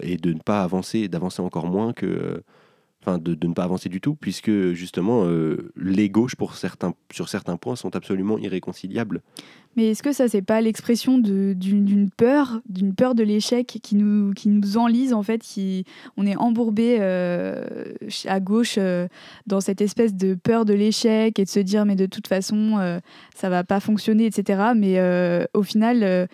[0.03, 2.43] et de ne pas avancer, d'avancer encore moins que,
[3.07, 7.57] de, ne pas avancer du tout, puisque justement euh, les gauches pour certains, sur certains
[7.57, 9.23] points sont absolument irréconciliables.
[9.77, 14.33] Mais est-ce que ça, c'est pas l'expression d'une peur, d'une peur de l'échec qui nous,
[14.33, 15.85] qui nous enlise en fait, qui
[16.17, 17.93] on est embourbé euh,
[18.27, 19.07] à gauche euh,
[19.47, 23.01] dans cette espèce de peur de l'échec et de se dire mais de toute façon
[23.35, 24.73] ça va pas fonctionner, etc.
[24.75, 24.99] Mais
[25.53, 26.29] au final,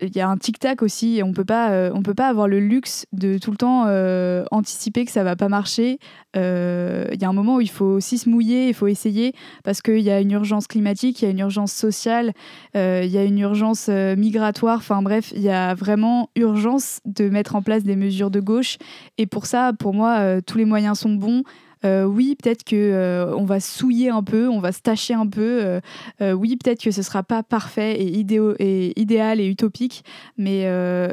[0.00, 2.60] il y a un tic-tac aussi on peut pas, euh, on peut pas avoir le
[2.60, 5.98] luxe de tout le temps euh, anticiper que ça va pas marcher.
[6.36, 9.34] Euh, Il y a un moment où il faut aussi se mouiller, il faut essayer
[9.64, 12.32] parce qu'il y a une urgence climatique, il y a une urgence sociale,
[12.74, 14.78] il y a une urgence migratoire.
[14.78, 18.78] Enfin bref, il y a vraiment urgence de mettre en place des mesures de gauche.
[19.18, 21.42] Et pour ça, pour moi, tous les moyens sont bons.
[21.84, 25.26] Euh, oui, peut-être que euh, on va souiller un peu, on va se tâcher un
[25.26, 25.80] peu.
[26.20, 28.18] euh, oui, peut-être que ce sera pas parfait et,
[29.00, 30.04] idéal et utopique,
[30.36, 30.66] mais,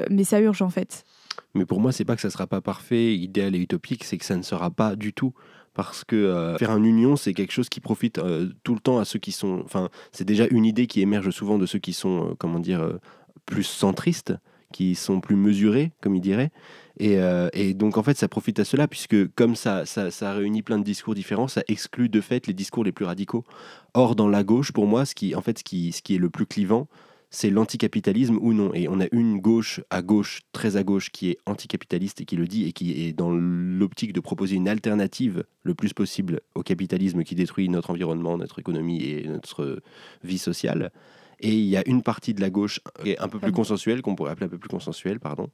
[0.09, 1.05] mais ça urge en fait.
[1.55, 4.25] Mais pour moi, c'est pas que ça sera pas parfait, idéal et utopique, c'est que
[4.25, 5.33] ça ne sera pas du tout.
[5.75, 8.19] Parce que faire une union, c'est quelque chose qui profite
[8.63, 9.61] tout le temps à ceux qui sont.
[9.63, 12.99] Enfin, c'est déjà une idée qui émerge souvent de ceux qui sont, comment dire,
[13.45, 14.33] plus centristes,
[14.73, 16.51] qui sont plus mesurés, comme ils diraient.
[16.99, 20.33] Et, euh, et donc, en fait, ça profite à cela, puisque comme ça, ça, ça
[20.33, 23.45] réunit plein de discours différents, ça exclut de fait les discours les plus radicaux.
[23.93, 26.19] Or, dans la gauche, pour moi, ce qui, en fait, ce qui, ce qui est
[26.19, 26.87] le plus clivant,
[27.31, 28.73] c'est l'anticapitalisme ou non.
[28.73, 32.35] Et on a une gauche à gauche, très à gauche, qui est anticapitaliste et qui
[32.35, 36.63] le dit et qui est dans l'optique de proposer une alternative le plus possible au
[36.63, 39.81] capitalisme qui détruit notre environnement, notre économie et notre
[40.23, 40.91] vie sociale.
[41.41, 44.01] Et il y a une partie de la gauche qui est un peu plus consensuelle,
[44.01, 45.49] qu'on pourrait appeler un peu plus consensuelle, pardon,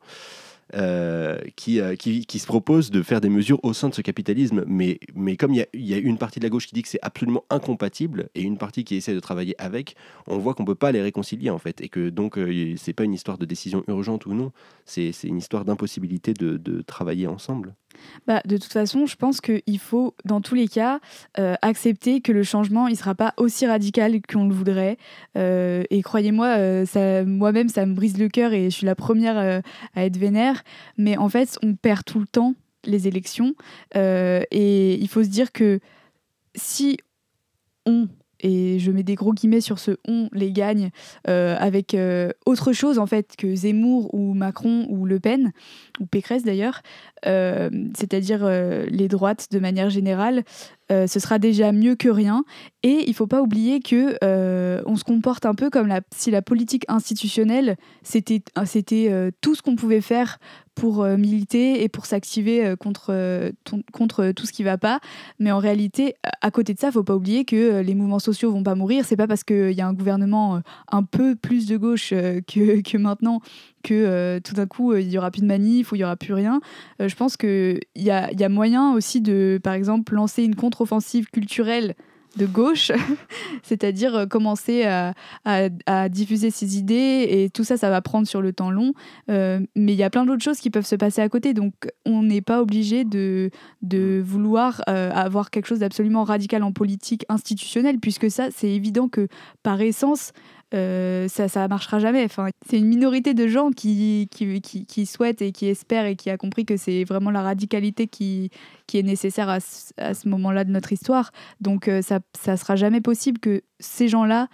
[0.74, 4.02] euh, qui, euh, qui, qui se propose de faire des mesures au sein de ce
[4.02, 4.63] capitalisme.
[4.65, 6.74] Mais, mais comme il y a, il y a une partie de la gauche qui
[6.74, 9.95] dit que c'est absolument incompatible et une partie qui essaie de travailler avec,
[10.26, 11.82] on voit qu'on ne peut pas les réconcilier en fait.
[11.82, 14.52] Et que donc, euh, c'est pas une histoire de décision urgente ou non,
[14.86, 17.76] c'est c'est une histoire d'impossibilité de, de travailler ensemble.
[18.28, 21.00] Bah, de toute façon, je pense qu'il faut, dans tous les cas,
[21.40, 24.98] euh, accepter que le changement, il ne sera pas aussi radical qu'on le voudrait.
[25.38, 29.38] Euh, et croyez-moi, euh, moi-même, ça me brise le cœur et je suis la première
[29.38, 29.62] euh,
[29.96, 30.64] à être vénère.
[30.98, 32.54] Mais en fait, on perd tout le temps
[32.84, 33.56] les élections.
[33.96, 35.80] Et il faut se dire que
[36.56, 36.98] si
[37.86, 38.08] on,
[38.46, 40.92] et je mets des gros guillemets sur ce on, les gagne
[41.28, 45.52] euh, avec euh, autre chose en fait que Zemmour ou Macron ou Le Pen,
[46.00, 46.82] ou Pécresse d'ailleurs,
[47.26, 50.44] euh, c'est-à-dire les droites de manière générale,
[50.91, 52.43] euh, ce sera déjà mieux que rien.
[52.84, 56.43] Et il faut pas oublier que euh, on se comporte un peu comme si la
[56.43, 60.38] politique institutionnelle c'était c'était euh, tout ce qu'on pouvait faire
[60.76, 63.54] pour militer et pour s'activer contre
[63.93, 65.00] contre tout ce qui va pas.
[65.39, 68.62] Mais en réalité, à côté de ça, faut pas oublier que les mouvements sociaux vont
[68.62, 69.06] pas mourir.
[69.06, 72.98] C'est pas parce qu'il y a un gouvernement un peu plus de gauche que, que
[72.98, 73.39] maintenant
[73.86, 76.04] que euh, tout d'un coup euh, il y aura plus de manif ou il y
[76.04, 76.60] aura plus rien.
[77.02, 80.56] Euh, je pense qu'il y a, y a moyen aussi de, par exemple, lancer une
[80.56, 81.93] contre-offensive culturelle
[82.38, 82.91] de gauche,
[83.63, 85.13] c'est-à-dire commencer à,
[85.45, 88.91] à- à diffuser ses idées et tout ça, ça va prendre sur le temps long.
[89.30, 91.74] Euh, mais il y a plein d'autres choses qui peuvent se passer à côté, donc
[92.06, 93.52] on n'est pas obligé de,
[93.84, 99.08] de vouloir euh, avoir quelque chose d'absolument radical en politique institutionnelle, puisque ça, c'est évident
[99.08, 99.28] que
[99.63, 100.34] par essence,
[100.76, 102.24] euh, ça ça marchera jamais.
[102.26, 106.16] Enfin, c'est une minorité de gens qui, qui, qui, qui souhaitent et qui espèrent et
[106.16, 108.50] qui a compris que c'est vraiment la radicalité qui,
[108.88, 111.32] qui est nécessaire à ce, à ce moment-là de notre histoire.
[111.62, 114.48] Donc euh, ça ça sera jamais possible que ces gens-là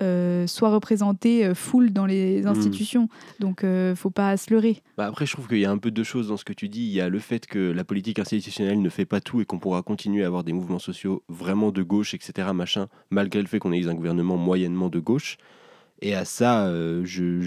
[0.00, 3.08] euh, soient représentés full dans les institutions.
[3.40, 4.82] Donc euh, faut pas se leurrer.
[4.96, 6.68] Bah après, je trouve qu'il y a un peu deux choses dans ce que tu
[6.68, 6.80] dis.
[6.80, 9.58] Il y a le fait que la politique institutionnelle ne fait pas tout et qu'on
[9.58, 13.58] pourra continuer à avoir des mouvements sociaux vraiment de gauche, etc., machin, malgré le fait
[13.58, 15.36] qu'on ait eu un gouvernement moyennement de gauche.
[16.02, 17.40] Et à ça, euh, je,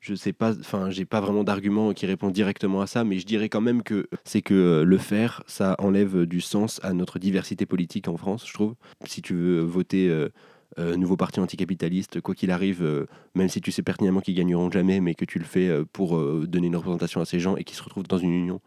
[0.00, 3.26] je, sais pas, enfin, j'ai pas vraiment d'argument qui répond directement à ça, mais je
[3.26, 7.18] dirais quand même que c'est que euh, le faire, ça enlève du sens à notre
[7.20, 8.74] diversité politique en France, je trouve.
[9.06, 10.08] Si tu veux voter.
[10.08, 10.28] euh,
[10.78, 14.70] euh, nouveau parti anticapitaliste, quoi qu'il arrive, euh, même si tu sais pertinemment qu'ils gagneront
[14.70, 17.56] jamais, mais que tu le fais euh, pour euh, donner une représentation à ces gens
[17.56, 18.60] et qui se retrouvent dans une union,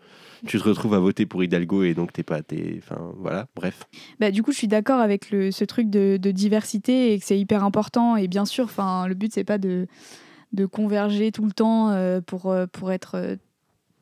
[0.45, 2.41] tu te retrouves à voter pour Hidalgo et donc t'es pas,
[2.77, 3.83] enfin voilà, bref.
[4.19, 7.39] Bah, du coup, je suis d'accord avec le, ce truc de, diversité et que c'est
[7.39, 8.15] hyper important.
[8.15, 9.87] Et bien sûr, le but, c'est pas de,
[10.53, 11.95] de converger tout le temps
[12.27, 13.37] pour, pour être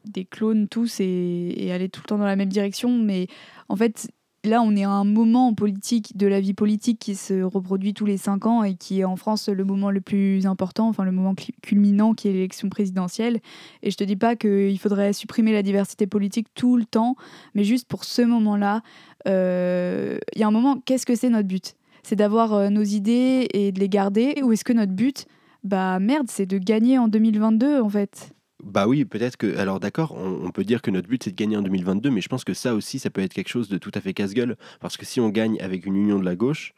[0.06, 2.98] des clones tous et, et aller tout le temps dans la même direction.
[2.98, 3.28] Mais
[3.70, 4.10] en fait,
[4.46, 8.06] là, on est à un moment politique de la vie politique qui se reproduit tous
[8.06, 11.12] les cinq ans et qui est en France le moment le plus important, enfin le
[11.12, 13.40] moment culminant qui est l'élection présidentielle.
[13.84, 17.16] Et je te dis pas qu'il faudrait supprimer la diversité politique tout le temps,
[17.54, 18.82] mais juste pour ce moment-là,
[19.28, 21.76] euh, il y a un moment, qu'est-ce que c'est notre but?
[22.04, 25.26] C'est d'avoir euh, nos idées et de les garder Ou est-ce que notre but,
[25.64, 28.35] bah merde, c'est de gagner en 2022 en fait?
[28.66, 29.58] Bah oui, peut-être que.
[29.58, 32.28] Alors d'accord, on, peut dire que notre but c'est de gagner en 2022, mais je
[32.28, 34.58] pense que ça aussi, ça peut être quelque chose de tout à fait casse-gueule.
[34.80, 36.74] Parce que si on gagne avec une union de la gauche,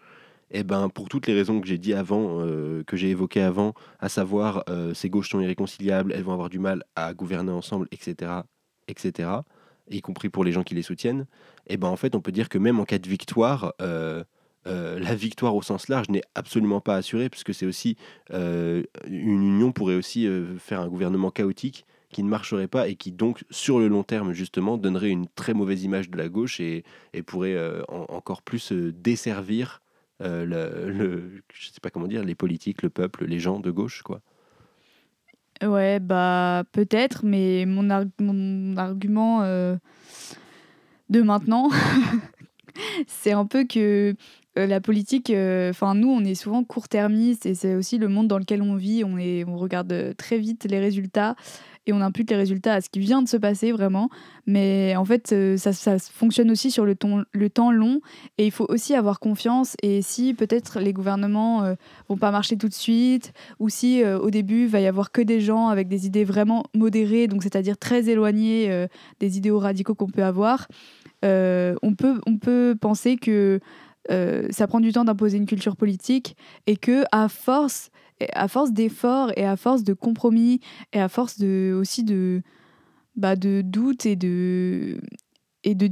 [0.51, 3.73] eh ben, pour toutes les raisons que j'ai dit avant, euh, que j'ai évoquées avant,
[3.99, 7.87] à savoir euh, ces gauches sont irréconciliables, elles vont avoir du mal à gouverner ensemble,
[7.93, 8.31] etc.,
[8.89, 9.29] etc.,
[9.89, 11.25] y compris pour les gens qui les soutiennent,
[11.67, 14.25] eh ben, en fait, on peut dire que même en cas de victoire, euh,
[14.67, 17.97] euh, la victoire au sens large n'est absolument pas assurée, puisque c'est aussi
[18.31, 22.95] euh, une union pourrait aussi euh, faire un gouvernement chaotique qui ne marcherait pas et
[22.95, 26.59] qui donc sur le long terme justement donnerait une très mauvaise image de la gauche
[26.59, 26.83] et,
[27.25, 27.57] pourrait
[27.89, 29.81] en- encore plus desservir
[32.23, 34.21] les politiques, le peuple, les gens de gauche quoi.
[35.61, 39.41] Ouais, bah peut-être, mais mon, ar- mon argument
[41.09, 41.69] de maintenant,
[43.07, 44.15] c'est un peu que
[44.65, 48.39] la politique, euh, enfin nous, on est souvent court-termiste et c'est aussi le monde dans
[48.39, 49.03] lequel on vit.
[49.03, 51.35] On, est, on regarde euh, très vite les résultats
[51.85, 54.09] et on impute les résultats à ce qui vient de se passer vraiment.
[54.45, 58.01] Mais en fait, euh, ça, fonctionne aussi sur le, ton- le temps long
[58.37, 59.75] et il faut aussi avoir confiance.
[59.83, 61.75] Et si peut-être les gouvernements euh,
[62.09, 65.11] vont pas marcher tout de suite, ou si euh, au début il va y avoir
[65.11, 68.87] que des gens avec des idées vraiment modérées, donc c'est-à-dire très éloignées euh,
[69.19, 70.67] des idéaux radicaux qu'on peut avoir,
[71.25, 73.59] euh, on, peut, on peut penser que
[74.11, 77.89] euh, ça prend du temps d'imposer une culture politique et que à force,
[78.33, 80.59] à force d'efforts et à force de compromis
[80.93, 82.41] et à force de aussi de
[83.15, 84.99] bah, de doutes et de
[85.63, 85.89] et de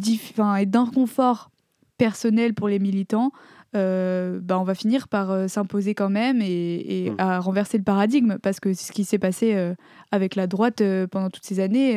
[0.59, 1.49] et d'inconfort
[1.97, 3.31] personnel pour les militants,
[3.75, 7.15] euh, bah, on va finir par euh, s'imposer quand même et, et Mm.
[7.17, 9.75] à renverser le paradigme parce que c'est ce qui s'est passé euh,
[10.11, 11.91] avec la droite pendant toutes ces années.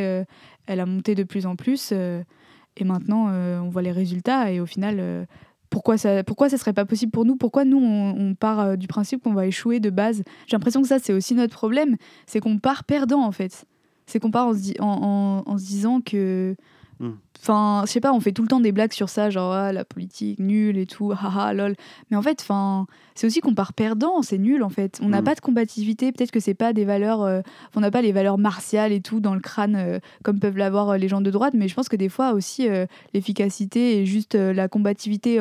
[0.67, 4.67] elle a monté de plus en plus et maintenant on voit les résultats et au
[4.67, 5.27] final.
[5.71, 7.37] Pourquoi ça, pourquoi ça serait pas possible pour nous?
[7.37, 10.23] Pourquoi nous, on, part euh, du principe qu'on va échouer de base?
[10.47, 11.97] J'ai l'impression que ça, c'est aussi notre problème.
[12.27, 13.65] C'est qu'on part perdant, en fait.
[14.07, 14.49] C'est qu'on part
[14.81, 16.57] en- en se disant que.
[17.01, 17.11] Mm.
[17.41, 19.73] Enfin, je sais pas, on fait tout le temps des blagues sur ça, genre ah,
[19.73, 21.77] la politique, nulle et tout, haha, lol.
[22.11, 24.99] Mais en fait, enfin, c'est aussi qu'on part perdant, c'est nul en fait.
[25.03, 25.25] On n'a Mm.
[25.25, 27.23] pas de combativité, peut-être que c'est pas des valeurs.
[27.23, 27.41] euh,
[27.77, 30.91] on n'a pas les valeurs martiales et tout dans le crâne euh, comme peuvent l'avoir
[30.91, 34.07] euh, les gens de droite, mais je pense que des fois aussi euh, l'efficacité et
[34.07, 35.41] juste la combativité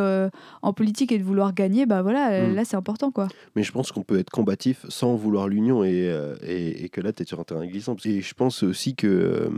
[0.62, 2.54] en politique et de vouloir gagner, bah voilà, Mm.
[2.56, 3.28] là c'est important quoi.
[3.56, 7.12] Mais je pense qu'on peut être combatif sans vouloir l'union et, et, et que là
[7.12, 7.96] tu es sur un terrain glissant.
[8.06, 9.50] Et je pense aussi que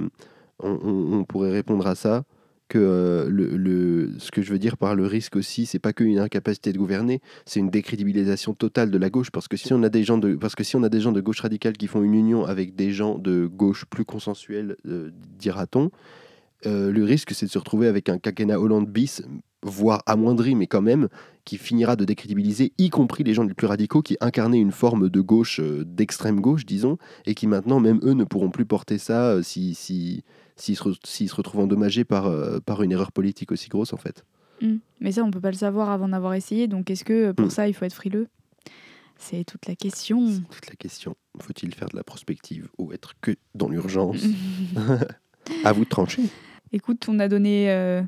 [0.62, 2.24] on, pourrait répondre à ça
[2.68, 5.92] que euh, le, le- ce que je veux dire par le risque aussi, c'est pas
[5.92, 9.32] qu'une incapacité de gouverner, c'est une décrédibilisation totale de la gauche.
[9.32, 11.12] Parce que si on a des gens de, parce que si on a des gens
[11.12, 15.10] de gauche radicale qui font une union avec des gens de gauche plus consensuelle, euh,
[15.40, 15.90] dira-t-on,
[16.66, 19.24] euh, le risque c'est de se retrouver avec un quinquennat Hollande bis,
[19.64, 21.10] voire amoindri, mais quand même,
[21.46, 25.10] qui finira de décrédibiliser, y compris les gens les plus radicaux qui incarnaient une forme
[25.10, 28.98] de gauche, euh, d'extrême gauche, disons, et qui maintenant, même eux, ne pourront plus porter
[28.98, 30.24] ça euh, si, si,
[30.56, 34.24] s'ils se, retrouvent endommagés par, euh, par une erreur politique aussi grosse, en fait.
[34.62, 34.76] Mm.
[35.02, 36.68] Mais ça, on peut pas le savoir avant d'avoir essayé.
[36.68, 37.52] Donc, est-ce que pour Mm.
[37.52, 38.28] ça, il faut être frileux?
[39.18, 40.26] C'est toute la question.
[40.28, 41.16] C'est toute la question.
[41.42, 44.24] Faut-il faire de la prospective ou être que dans l'urgence?
[45.66, 46.22] À vous de trancher.
[46.72, 48.04] Écoute, on a donné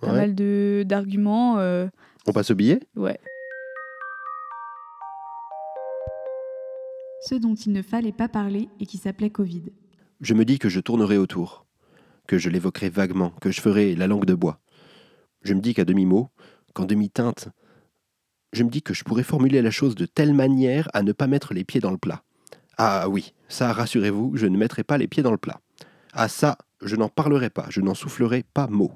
[0.00, 0.12] pas Ouais.
[0.16, 1.58] mal de d'arguments.
[1.58, 1.86] euh,
[2.26, 2.80] On passe au billet?
[2.96, 3.18] Ouais.
[7.28, 9.64] Ce dont il ne fallait pas parler et qui s'appelait Covid.
[10.20, 11.66] Je me dis que je tournerai autour,
[12.26, 14.60] que je l'évoquerai vaguement, que je ferai la langue de bois.
[15.42, 16.28] Je me dis qu'à demi-mot,
[16.74, 17.48] qu'en demi-teinte,
[18.52, 21.26] je me dis que je pourrais formuler la chose de telle manière à ne pas
[21.26, 22.22] mettre les pieds dans le plat.
[22.78, 25.60] Ah oui, ça, rassurez-vous, je ne mettrai pas les pieds dans le plat.
[26.12, 28.92] Ah ça, je n'en parlerai pas, je n'en soufflerai pas mot.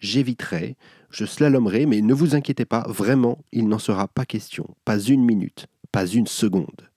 [0.00, 0.76] J'éviterai,
[1.10, 5.24] je slalomerai, mais ne vous inquiétez pas, vraiment, il n'en sera pas question, pas une
[5.24, 6.88] minute, pas une seconde.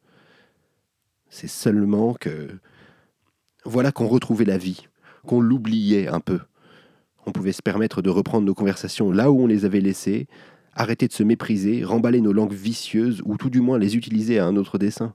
[1.29, 2.49] C'est seulement que
[3.65, 4.87] voilà qu'on retrouvait la vie,
[5.25, 6.39] qu'on l'oubliait un peu.
[7.25, 10.27] On pouvait se permettre de reprendre nos conversations là où on les avait laissées,
[10.73, 14.45] Arrêter de se mépriser, remballer nos langues vicieuses ou tout du moins les utiliser à
[14.45, 15.13] un autre dessein.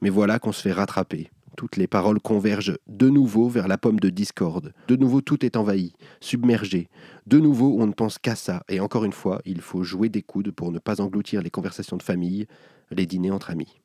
[0.00, 1.30] Mais voilà qu'on se fait rattraper.
[1.56, 4.74] Toutes les paroles convergent de nouveau vers la pomme de discorde.
[4.88, 6.88] De nouveau tout est envahi, submergé.
[7.26, 8.62] De nouveau on ne pense qu'à ça.
[8.68, 11.96] Et encore une fois, il faut jouer des coudes pour ne pas engloutir les conversations
[11.96, 12.46] de famille,
[12.90, 13.80] les dîners entre amis.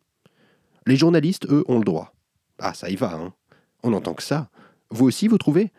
[0.86, 2.14] Les journalistes, eux, ont le droit.
[2.60, 3.34] Ah, ça y va, hein.
[3.84, 4.50] On entend que ça.
[4.90, 5.72] Vous aussi, vous trouvez?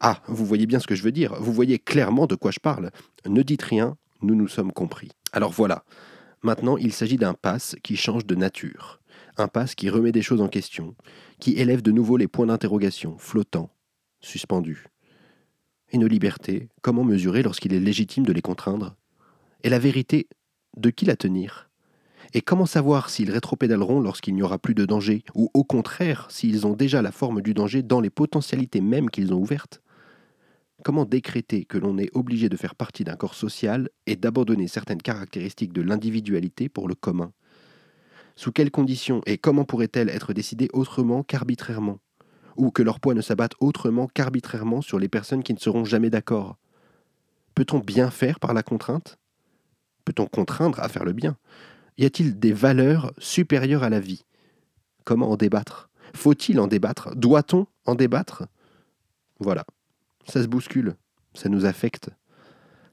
[0.00, 1.34] Ah, vous voyez bien ce que je veux dire.
[1.40, 2.90] Vous voyez clairement de quoi je parle.
[3.24, 5.12] Ne dites rien, nous nous sommes compris.
[5.32, 5.84] Alors voilà.
[6.42, 9.00] Maintenant, il s'agit d'un pass qui change de nature.
[9.38, 10.94] Un pass qui remet des choses en question,
[11.40, 13.70] qui élève de nouveau les points d'interrogation, flottants,
[14.20, 14.86] suspendus.
[15.90, 18.96] Et nos libertés, comment mesurer lorsqu'il est légitime de les contraindre?
[19.62, 20.26] Et la vérité,
[20.78, 21.68] de qui la tenir?
[22.32, 26.66] Et comment savoir s'ils rétropédaleront lorsqu'il n'y aura plus de danger, ou au contraire, s'ils
[26.66, 29.82] ont déjà la forme du danger dans les potentialités mêmes qu'ils ont ouvertes?
[30.82, 35.02] Comment décréter que l'on est obligé de faire partie d'un corps social et d'abandonner certaines
[35.02, 37.32] caractéristiques de l'individualité pour le commun?
[38.36, 41.98] Sous quelles conditions et comment pourraient-elles être décidées autrement qu'arbitrairement?
[42.56, 46.10] Ou que leur poids ne s'abatte autrement qu'arbitrairement sur les personnes qui ne seront jamais
[46.10, 46.58] d'accord?
[47.54, 49.18] Peut-on bien faire par la contrainte?
[50.04, 51.36] Peut-on contraindre à faire le bien?
[51.96, 54.24] Y a-t-il des valeurs supérieures à la vie?
[55.04, 55.88] Comment en débattre?
[56.14, 57.16] Faut-il en débattre?
[57.16, 58.44] Doit-on en débattre?
[59.40, 59.64] Voilà.
[60.26, 60.96] Ça se bouscule,
[61.34, 62.10] ça nous affecte.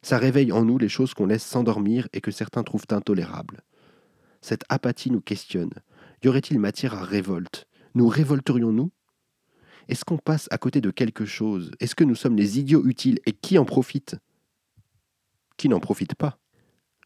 [0.01, 3.61] Ça réveille en nous les choses qu'on laisse s'endormir et que certains trouvent intolérables.
[4.43, 5.71] Cette apathie nous questionne.
[6.21, 7.65] Y aurait-il matière à révolte?
[7.95, 8.91] Nous révolterions-nous?
[9.87, 11.71] Est-ce qu'on passe à côté de quelque chose?
[11.79, 14.17] Est-ce que nous sommes les idiots utiles et qui en profite?
[15.55, 16.39] Qui n'en profite pas?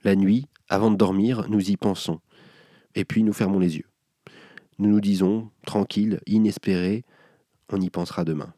[0.03, 2.21] La nuit, avant de dormir, nous y pensons.
[2.95, 3.89] Et puis nous fermons les yeux.
[4.79, 7.05] Nous nous disons, tranquille, inespéré,
[7.69, 8.51] on y pensera demain.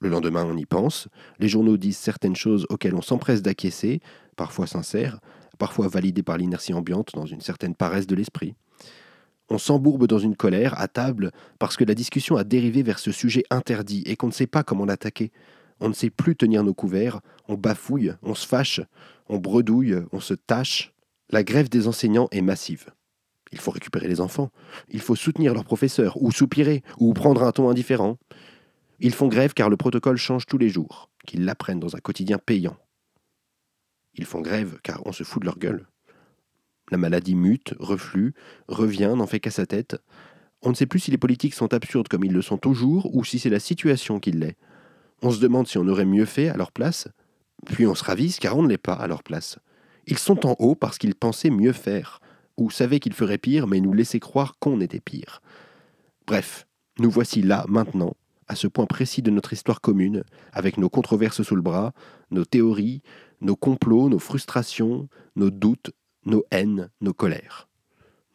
[0.00, 1.06] Le lendemain, on y pense.
[1.38, 4.00] Les journaux disent certaines choses auxquelles on s'empresse d'acquiescer,
[4.34, 5.20] parfois sincères,
[5.54, 8.54] parfois validées par l'inertie ambiante dans une certaine paresse de l'esprit.
[9.50, 13.12] On s'embourbe dans une colère à table parce que la discussion a dérivé vers ce
[13.12, 15.32] sujet interdit et qu'on ne sait pas comment l'attaquer.
[15.80, 18.80] On ne sait plus tenir nos couverts, on bafouille, on se fâche,
[19.28, 20.92] on bredouille, on se tâche.
[21.30, 22.90] La grève des enseignants est massive.
[23.52, 24.50] Il faut récupérer les enfants,
[24.88, 28.18] il faut soutenir leurs professeurs, ou soupirer, ou prendre un ton indifférent.
[29.00, 32.38] Ils font grève car le protocole change tous les jours, qu'ils l'apprennent dans un quotidien
[32.38, 32.76] payant.
[34.16, 35.86] Ils font grève car on se fout de leur gueule.
[36.90, 38.34] La maladie mute, reflue,
[38.68, 39.96] revient, n'en fait qu'à sa tête.
[40.62, 43.24] On ne sait plus si les politiques sont absurdes comme ils le sont toujours ou
[43.24, 44.56] si c'est la situation qui l'est.
[45.22, 47.08] On se demande si on aurait mieux fait à leur place,
[47.66, 49.58] puis on se ravise car on ne l'est pas à leur place.
[50.06, 52.20] Ils sont en haut parce qu'ils pensaient mieux faire,
[52.56, 55.40] ou savaient qu'ils feraient pire mais nous laissaient croire qu'on était pire.
[56.26, 56.66] Bref,
[56.98, 58.14] nous voici là, maintenant,
[58.48, 61.92] à ce point précis de notre histoire commune, avec nos controverses sous le bras,
[62.30, 63.02] nos théories,
[63.40, 65.92] nos complots, nos frustrations, nos doutes,
[66.26, 67.68] nos haines, nos colères.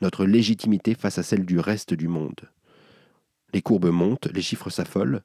[0.02, 2.50] Notre légitimité face à celle du reste du monde.
[3.54, 5.22] Les courbes montent, les chiffres s'affolent,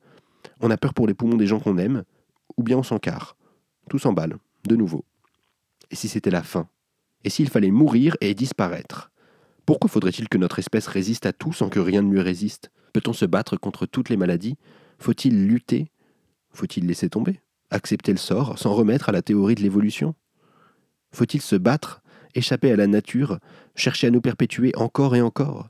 [0.60, 2.04] on a peur pour les poumons des gens qu'on aime,
[2.56, 3.36] ou bien on s'encarre.
[3.88, 5.04] Tout s'emballe, de nouveau.
[5.90, 6.68] Et si c'était la fin?
[7.24, 9.10] Et s'il fallait mourir et disparaître?
[9.66, 12.70] Pourquoi faudrait-il que notre espèce résiste à tout sans que rien ne lui résiste?
[12.94, 14.56] Peut-on se battre contre toutes les maladies?
[14.98, 15.90] Faut-il lutter?
[16.52, 17.40] Faut-il laisser tomber?
[17.70, 20.14] Accepter le sort sans remettre à la théorie de l'évolution?
[21.12, 22.02] Faut-il se battre,
[22.36, 23.40] échapper à la nature,
[23.74, 25.68] chercher à nous perpétuer encore et encore?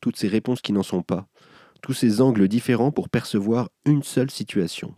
[0.00, 1.28] Toutes ces réponses qui n'en sont pas,
[1.82, 4.96] tous ces angles différents pour percevoir une seule situation.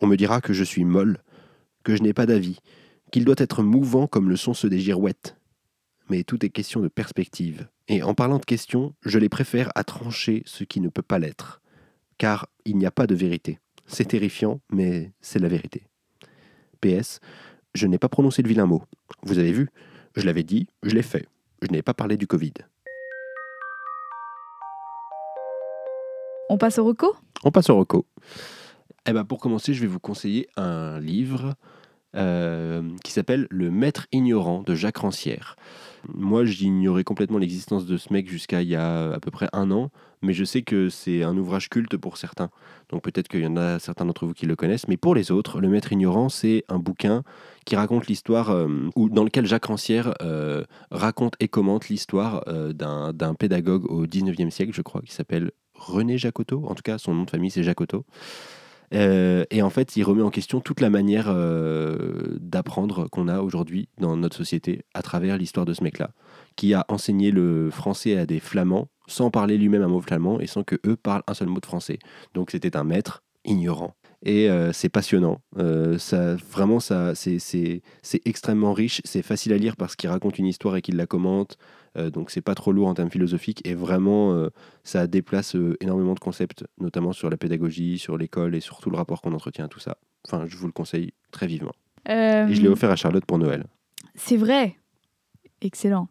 [0.00, 1.22] On me dira que je suis molle,
[1.84, 2.60] que je n'ai pas d'avis,
[3.12, 5.36] qu'il doit être mouvant comme le sont ceux des girouettes.
[6.08, 7.68] Mais tout est question de perspective.
[7.88, 11.18] Et en parlant de questions, je les préfère à trancher ce qui ne peut pas
[11.18, 11.60] l'être.
[12.18, 13.58] Car il n'y a pas de vérité.
[13.86, 15.86] C'est terrifiant, mais c'est la vérité.
[16.80, 17.20] PS,
[17.74, 18.82] je n'ai pas prononcé le vilain mot.
[19.22, 19.68] Vous avez vu
[20.14, 21.26] Je l'avais dit, je l'ai fait.
[21.62, 22.52] Je n'ai pas parlé du Covid.
[26.48, 27.16] On passe au reco?
[27.44, 28.06] On passe au reco.
[29.08, 31.54] Eh ben pour commencer, je vais vous conseiller un livre
[32.14, 35.56] euh, qui s'appelle Le Maître ignorant de Jacques Rancière.
[36.14, 39.70] Moi, j'ignorais complètement l'existence de ce mec jusqu'à il y a à peu près un
[39.70, 39.90] an,
[40.22, 42.48] mais je sais que c'est un ouvrage culte pour certains.
[42.90, 45.32] Donc peut-être qu'il y en a certains d'entre vous qui le connaissent, mais pour les
[45.32, 47.22] autres, Le Maître ignorant, c'est un bouquin
[47.64, 53.34] qui raconte l'histoire, euh, ou dans lequel Jacques Rancière euh, raconte et commente l'histoire d'un
[53.34, 56.64] pédagogue au 19e siècle, je crois, qui s'appelle René Jacotot.
[56.66, 58.04] En tout cas, son nom de famille, c'est Jacotot.
[58.94, 63.40] Euh, et en fait, il remet en question toute la manière euh, d'apprendre qu'on a
[63.40, 66.10] aujourd'hui dans notre société à travers l'histoire de ce mec-là,
[66.56, 70.46] qui a enseigné le français à des flamands sans parler lui-même un mot flamand et
[70.46, 71.98] sans que eux parlent un seul mot de français.
[72.34, 73.94] Donc c'était un maître ignorant.
[74.24, 75.40] et euh, c'est passionnant.
[75.98, 77.82] Ça, vraiment, ça, c'est,
[78.24, 81.56] extrêmement riche, c'est facile à lire parce qu'il raconte une histoire et qu'il la commente,
[82.10, 84.50] donc c'est pas trop lourd en termes philosophiques et vraiment, euh,
[84.84, 88.96] ça déplace euh, énormément de concepts, notamment sur la pédagogie, sur l'école et surtout le
[88.96, 89.96] rapport qu'on entretient à tout ça.
[90.26, 91.72] Enfin, je vous le conseille très vivement.
[92.08, 93.64] Euh, Et je l'ai offert à Charlotte pour Noël.
[94.14, 94.76] C'est vrai.
[95.62, 96.08] Excellent.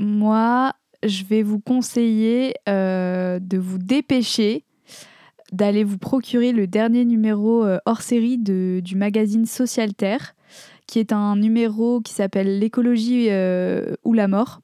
[0.00, 0.72] Moi,
[1.02, 4.64] je vais vous conseiller euh, de vous dépêcher
[5.52, 10.34] d'aller vous procurer le dernier numéro euh, hors série de- du magazine Social Terre,
[10.86, 14.60] qui est un numéro qui s'appelle L'écologie euh, ou la mort.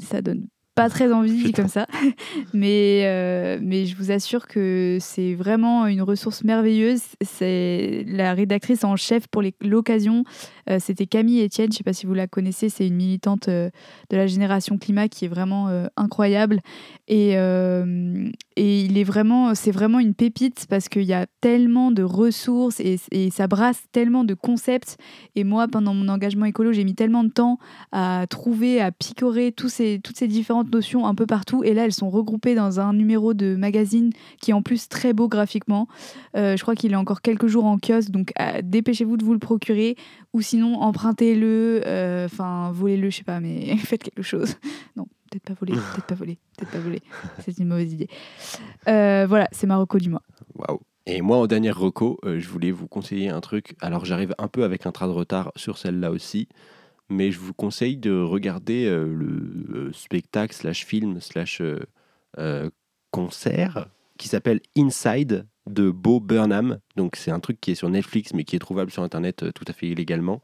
[0.00, 1.86] Ça donne pas très envie comme ça,
[2.52, 7.02] mais, euh, mais je vous assure que c'est vraiment une ressource merveilleuse.
[7.22, 10.24] C'est la rédactrice en chef pour l'occasion
[10.68, 13.48] euh, C'était Camille Etienne, je ne sais pas si vous la connaissez, c'est une militante
[13.48, 13.70] euh,
[14.10, 16.60] de la génération climat qui est vraiment incroyable.
[17.06, 17.36] Et,
[18.56, 22.80] et il est vraiment, c'est vraiment une pépite parce qu'il y a tellement de ressources
[22.80, 22.98] et,
[23.30, 24.96] ça brasse tellement de concepts.
[25.34, 27.58] Et moi, pendant mon engagement écolo, j'ai mis tellement de temps
[27.90, 31.64] à trouver, à picorer tous ces, toutes ces différentes notions un peu partout.
[31.64, 35.12] Et là, elles sont regroupées dans un numéro de magazine qui est en plus très
[35.12, 35.88] beau graphiquement.
[36.36, 39.32] Euh, je crois qu'il est encore quelques jours en kiosque, donc euh, dépêchez-vous de vous
[39.32, 39.96] le procurer
[40.32, 44.56] ou sinon empruntez-le, euh, enfin volez-le, je sais pas, mais faites quelque chose.
[44.96, 47.02] Non, peut-être pas voler, peut-être pas voler, peut-être pas voler.
[47.40, 48.08] C'est une mauvaise idée.
[48.88, 50.22] Euh, voilà, c'est Marocco du mois.
[50.54, 50.80] Waouh.
[51.06, 53.76] Et moi, en dernière reco, euh, je voulais vous conseiller un truc.
[53.80, 56.48] Alors, j'arrive un peu avec un train de retard sur celle-là aussi,
[57.10, 61.60] mais je vous conseille de regarder euh, le spectacle slash film slash
[63.10, 66.78] concert qui s'appelle Inside de Bo Burnham.
[66.96, 69.64] Donc, c'est un truc qui est sur Netflix, mais qui est trouvable sur Internet tout
[69.66, 70.42] à fait illégalement.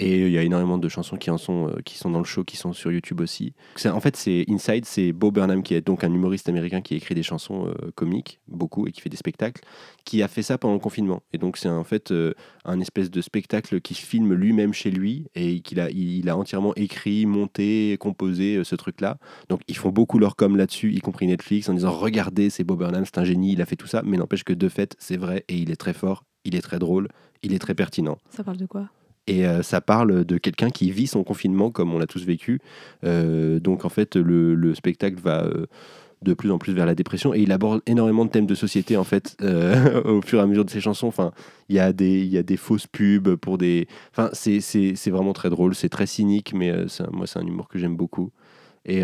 [0.00, 2.24] Et il y a énormément de chansons qui en sont, euh, qui sont dans le
[2.24, 3.54] show, qui sont sur YouTube aussi.
[3.86, 7.14] En fait, c'est Inside, c'est Bo Burnham qui est donc un humoriste américain qui écrit
[7.16, 9.62] des chansons euh, comiques, beaucoup, et qui fait des spectacles,
[10.04, 11.22] qui a fait ça pendant le confinement.
[11.32, 12.34] Et donc, c'est en fait euh,
[12.64, 16.74] un espèce de spectacle qui filme lui-même chez lui et qu'il a, il, a entièrement
[16.76, 19.18] écrit, monté, composé ce truc-là.
[19.48, 22.76] Donc, ils font beaucoup leur com là-dessus, y compris Netflix, en disant Regardez, c'est Bo
[22.76, 24.02] Burnham, c'est un génie, il a fait tout ça.
[24.04, 26.78] Mais n'empêche que de fait, c'est vrai et il est très fort, il est très
[26.78, 27.08] drôle,
[27.42, 28.18] il est très pertinent.
[28.30, 28.88] Ça parle de quoi?
[29.28, 32.60] Et euh, ça parle de quelqu'un qui vit son confinement comme on l'a tous vécu.
[33.04, 35.66] Euh, donc en fait, le, le spectacle va euh,
[36.22, 38.96] de plus en plus vers la dépression et il aborde énormément de thèmes de société
[38.96, 39.36] en fait
[40.04, 41.06] au fur et à mesure de ses chansons.
[41.06, 41.32] Enfin,
[41.68, 43.86] il y a des y a des fausses pubs pour des.
[44.10, 45.74] Enfin, c'est vraiment très drôle.
[45.74, 46.72] C'est très cynique, mais
[47.12, 48.32] moi c'est un humour que j'aime beaucoup.
[48.86, 49.02] Et,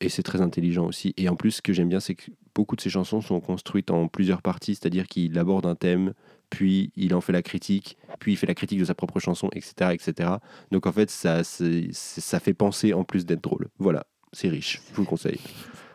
[0.00, 1.12] et c'est très intelligent aussi.
[1.16, 3.90] Et en plus, ce que j'aime bien, c'est que beaucoup de ses chansons sont construites
[3.90, 6.12] en plusieurs parties, c'est-à-dire qu'il aborde un thème,
[6.50, 9.48] puis il en fait la critique, puis il fait la critique de sa propre chanson,
[9.52, 9.92] etc.
[9.92, 10.30] etc.
[10.70, 13.68] Donc en fait, ça, ça fait penser en plus d'être drôle.
[13.78, 15.40] Voilà, c'est riche, je vous le conseille.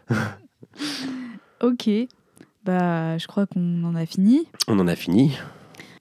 [1.61, 1.87] Ok,
[2.65, 4.47] bah je crois qu'on en a fini.
[4.67, 5.37] On en a fini.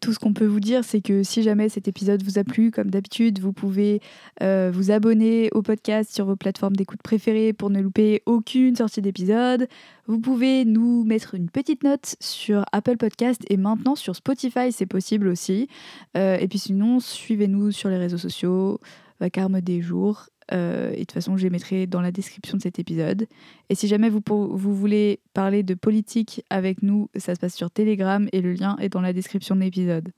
[0.01, 2.70] Tout ce qu'on peut vous dire, c'est que si jamais cet épisode vous a plu,
[2.70, 4.01] comme d'habitude, vous pouvez
[4.42, 9.03] euh, vous abonner au podcast sur vos plateformes d'écoute préférées pour ne louper aucune sortie
[9.03, 9.68] d'épisode.
[10.07, 14.86] Vous pouvez nous mettre une petite note sur Apple Podcast et maintenant sur Spotify, c'est
[14.86, 15.68] possible aussi.
[16.16, 18.80] Euh, et puis sinon, suivez-nous sur les réseaux sociaux,
[19.20, 20.30] Vacarme des jours.
[20.53, 23.26] Euh, et de toute façon, je les mettrai dans la description de cet épisode.
[23.68, 27.70] Et si jamais vous, vous voulez parler de politique avec nous, ça se passe sur
[27.70, 30.12] Telegram et le lien est dans la description de l'épisode.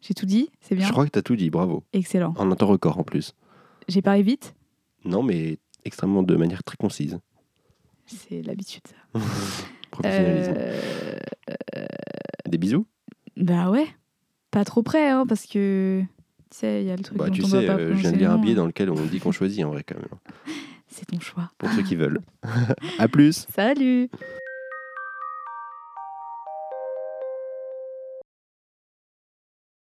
[0.00, 1.84] J'ai tout dit C'est bien Je crois que tu as tout dit, bravo.
[1.92, 2.34] Excellent.
[2.36, 3.34] En un temps record en plus.
[3.88, 4.54] J'ai parlé vite
[5.04, 7.18] Non, mais extrêmement de manière très concise.
[8.06, 9.20] C'est l'habitude, ça.
[9.90, 10.54] Professionnalisme.
[10.56, 11.86] Euh,
[12.48, 12.86] Des bisous?
[13.36, 13.86] Bah ouais.
[14.50, 16.02] Pas trop près, hein, parce que.
[16.50, 17.94] Tu sais, il y a le truc bah, dont Tu on doit sais, pas euh,
[17.94, 18.56] je viens de lire un billet hein.
[18.56, 20.56] dans lequel on dit qu'on choisit en vrai quand même.
[20.88, 21.50] C'est ton choix.
[21.58, 22.20] Pour ceux qui veulent.
[22.98, 24.10] à plus Salut